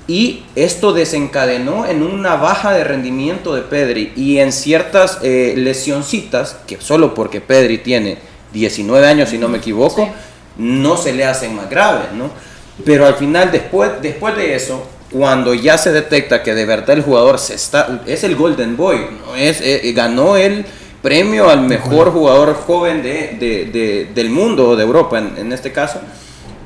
[0.06, 6.58] Y esto desencadenó en una baja de rendimiento de Pedri y en ciertas eh, lesioncitas,
[6.66, 8.18] que solo porque Pedri tiene
[8.54, 10.08] 19 años, si no me equivoco,
[10.56, 12.30] no se le hacen más graves, ¿no?
[12.84, 14.82] Pero al final, después, después de eso,
[15.12, 18.96] cuando ya se detecta que de verdad el jugador se está, es el Golden Boy,
[19.26, 19.36] ¿no?
[19.36, 20.64] es, eh, ganó el
[21.02, 25.52] premio al mejor jugador joven de, de- de- del mundo, o de Europa en, en
[25.52, 26.00] este caso,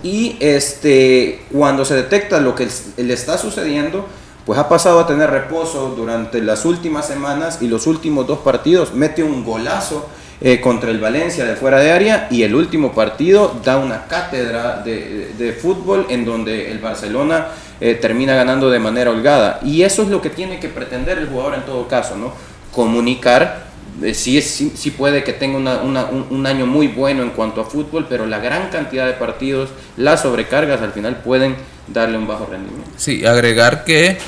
[0.03, 2.69] y este, cuando se detecta lo que
[2.99, 4.07] le está sucediendo,
[4.47, 8.95] pues ha pasado a tener reposo durante las últimas semanas y los últimos dos partidos
[8.95, 10.09] mete un golazo
[10.41, 14.83] eh, contra el Valencia de fuera de área y el último partido da una cátedra
[14.85, 17.49] de, de fútbol en donde el Barcelona
[17.81, 19.61] eh, termina ganando de manera holgada.
[19.65, 22.33] Y eso es lo que tiene que pretender el jugador en todo caso, ¿no?
[22.73, 23.67] Comunicar
[24.03, 27.61] eh, sí, sí, sí puede que tenga una- un, un año muy bueno en cuanto
[27.61, 31.57] a fútbol, pero la gran cantidad de partidos, las sobrecargas al final pueden
[31.89, 32.89] darle un bajo rendimiento.
[32.97, 34.19] Sí, agregar que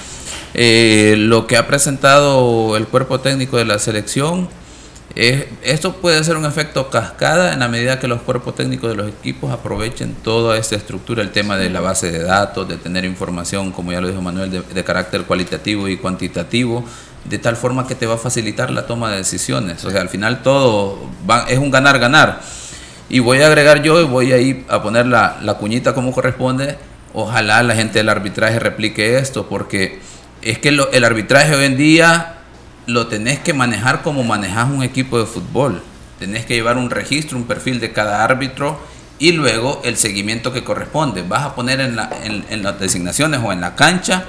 [0.55, 4.49] eh, lo que ha presentado el cuerpo técnico de la selección,
[5.15, 8.97] es, esto puede ser un efecto cascada en la medida que los cuerpos técnicos de
[8.97, 13.05] los equipos aprovechen toda esta estructura, el tema de la base de datos, de tener
[13.05, 16.85] información, como ya lo dijo Manuel, de, carácter cualitativo y cuantitativo,
[17.25, 19.85] de tal forma que te va a facilitar la toma de decisiones.
[19.85, 21.01] O sea, al final todo
[21.49, 22.41] es un ganar-ganar.
[23.09, 26.13] Y voy a agregar yo y voy a ir a poner la, la cuñita como
[26.13, 26.79] corresponde.
[27.13, 29.99] Ojalá la gente del arbitraje replique esto, porque
[30.43, 32.40] es que el arbitraje hoy en día
[32.87, 35.83] lo tenés que manejar como manejas un equipo de fútbol.
[36.19, 38.79] Tenés que llevar un registro, un perfil de cada árbitro
[39.19, 41.23] y luego el seguimiento que corresponde.
[41.23, 44.25] Vas a poner en, la- en- en las designaciones o en la cancha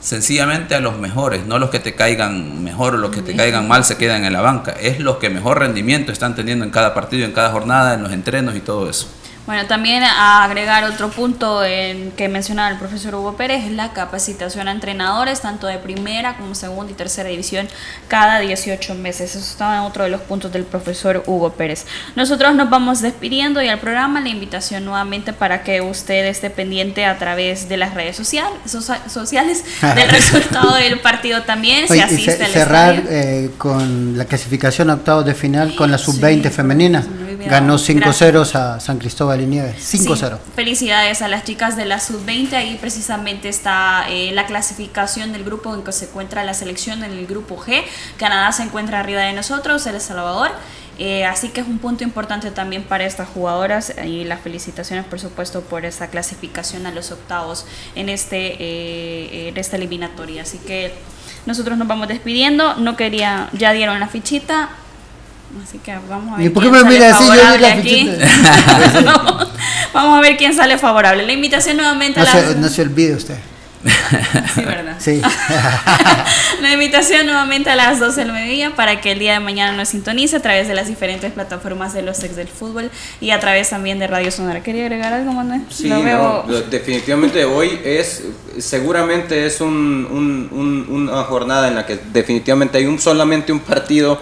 [0.00, 3.66] sencillamente a los mejores, no los que te caigan mejor o los que te caigan
[3.66, 4.72] mal se quedan en la banca.
[4.72, 8.12] Es los que mejor rendimiento están teniendo en cada partido, en cada jornada, en los
[8.12, 9.08] entrenos y todo eso.
[9.46, 13.92] Bueno, también a agregar otro punto en que mencionaba el profesor Hugo Pérez es la
[13.92, 17.68] capacitación a entrenadores, tanto de primera como segunda y tercera división,
[18.08, 19.36] cada 18 meses.
[19.36, 21.84] Eso estaba en otro de los puntos del profesor Hugo Pérez.
[22.16, 27.04] Nosotros nos vamos despidiendo y al programa la invitación nuevamente para que usted esté pendiente
[27.04, 29.62] a través de las redes sociales, sociales
[29.94, 31.84] del resultado del partido también.
[31.90, 37.04] Oye, asiste cerrar eh, con la clasificación a octavos de final con la sub-20 femenina.
[37.48, 39.76] Ganó 5-0 a San Cristóbal y Nieves.
[39.94, 40.38] 5-0.
[40.54, 42.52] felicidades a las chicas de la sub-20.
[42.54, 47.12] Ahí precisamente está eh, la clasificación del grupo en que se encuentra la selección en
[47.12, 47.82] el grupo G.
[48.16, 50.50] Canadá se encuentra arriba de nosotros, El Salvador.
[50.98, 55.18] Eh, así que es un punto importante también para estas jugadoras y las felicitaciones por
[55.18, 57.66] supuesto por esta clasificación a los octavos
[57.96, 60.42] en, este, eh, en esta eliminatoria.
[60.42, 60.94] Así que
[61.46, 62.74] nosotros nos vamos despidiendo.
[62.76, 64.70] No quería, ya dieron la fichita.
[65.62, 66.46] Así que vamos a ver.
[66.46, 67.24] ¿Y por qué me mira así?
[67.26, 68.26] Yo la fichita.
[69.94, 71.24] vamos a ver quién sale favorable.
[71.24, 72.54] La invitación nuevamente no a la...
[72.54, 73.36] no se olvide usted.
[74.54, 74.96] sí, ¿verdad?
[74.98, 75.20] Sí.
[76.62, 79.90] la invitación nuevamente a las 12 del mediodía para que el día de mañana nos
[79.90, 82.90] sintonice a través de las diferentes plataformas de los ex del fútbol
[83.20, 84.62] y a través también de Radio Sonora.
[84.62, 85.62] ¿Quería agregar algo, Manuel?
[85.68, 85.90] Sí,
[86.70, 88.24] definitivamente hoy es,
[88.58, 90.48] seguramente es un,
[90.88, 94.18] una jornada en la que definitivamente hay un solamente un partido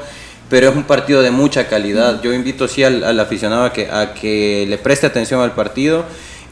[0.53, 2.21] pero es un partido de mucha calidad.
[2.21, 6.05] Yo invito sí al, aficionado a que, le preste atención al partido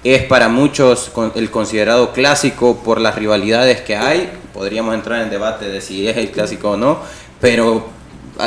[0.02, 4.30] es para muchos el considerado clásico por las rivalidades que hay.
[4.54, 7.00] Podríamos entrar en debate de si es el clásico o no,
[7.42, 7.90] pero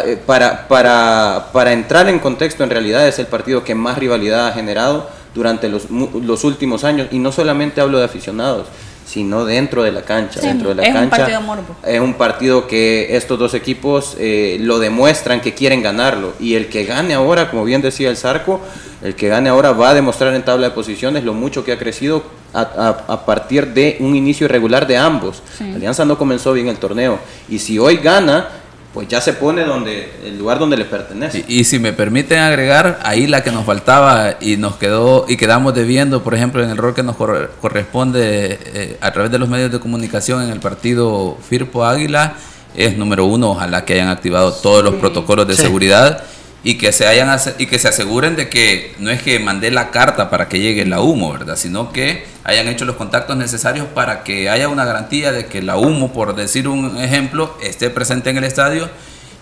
[0.08, 4.47] eh, para, para, para entrar en contexto, en realidad es el partido que más rivalidad
[4.47, 8.70] ha generado durante los, los últimos años, y no solamente hablo de aficionados,
[9.06, 10.39] sino dentro de la cancha.
[10.41, 11.76] dentro de la es cancha, un partido morbo.
[11.86, 16.34] Es un partido que estos dos equipos eh, lo demuestran que quieren ganarlo.
[16.39, 18.62] Y el que gane ahora, como bien decía el Zarco,
[19.01, 21.78] el que gane ahora va a demostrar en tabla de posiciones lo mucho que ha
[21.78, 22.24] crecido
[22.54, 25.41] a, partir de un inicio irregular de ambos.
[25.60, 27.20] Alianza no comenzó bien el torneo.
[27.49, 28.47] Y si hoy gana,
[28.94, 31.44] pues ya se pone donde el lugar donde le pertenece.
[31.48, 35.74] Y, si me permiten agregar, ahí la que nos faltaba y nos quedó y quedamos
[35.74, 39.72] debiendo, por ejemplo, en el rol que nos corresponde eh, a través de los medios
[39.72, 42.36] de comunicación en el partido Firpo Águila,
[42.76, 46.24] es número uno, ojalá que hayan activado todos los protocolos de seguridad
[46.64, 49.91] y que se hayan y que se aseguren de que no es que mandé la
[49.91, 51.57] carta para que llegue la humo, ¿verdad?
[51.57, 55.76] Sino que hayan hecho los contactos necesarios para que haya una garantía de que la
[55.76, 58.89] humo, por decir un ejemplo, esté presente en el estadio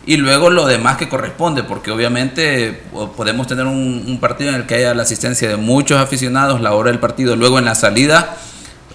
[0.04, 2.82] y luego lo demás que corresponde, porque obviamente
[3.16, 6.74] podemos tener un, un partido en el que haya la asistencia de muchos aficionados, la
[6.74, 8.36] hora del partido, luego en la salida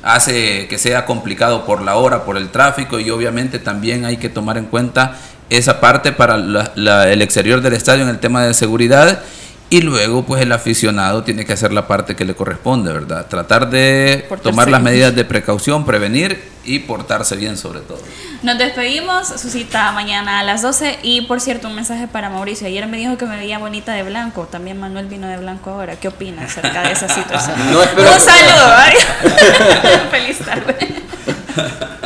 [0.02, 4.28] hace que sea complicado por la hora, por el tráfico y obviamente también hay que
[4.28, 5.16] tomar en cuenta
[5.50, 9.22] esa parte para el exterior del estadio en el tema de seguridad
[9.68, 13.26] y luego pues el aficionado tiene que hacer la parte que le corresponde, ¿verdad?
[13.26, 17.98] Tratar de tomar las medidas de precaución, prevenir y portarse bien sobre todo.
[18.42, 22.68] Nos despedimos, su cita mañana a las 12 y por cierto un mensaje para Mauricio,
[22.68, 25.96] ayer me dijo que me veía bonita de blanco, también Manuel vino de blanco ahora,
[25.96, 27.56] ¿qué opina acerca de esa situación?
[27.60, 27.74] un
[28.20, 28.76] saludo,
[30.10, 32.05] feliz tarde.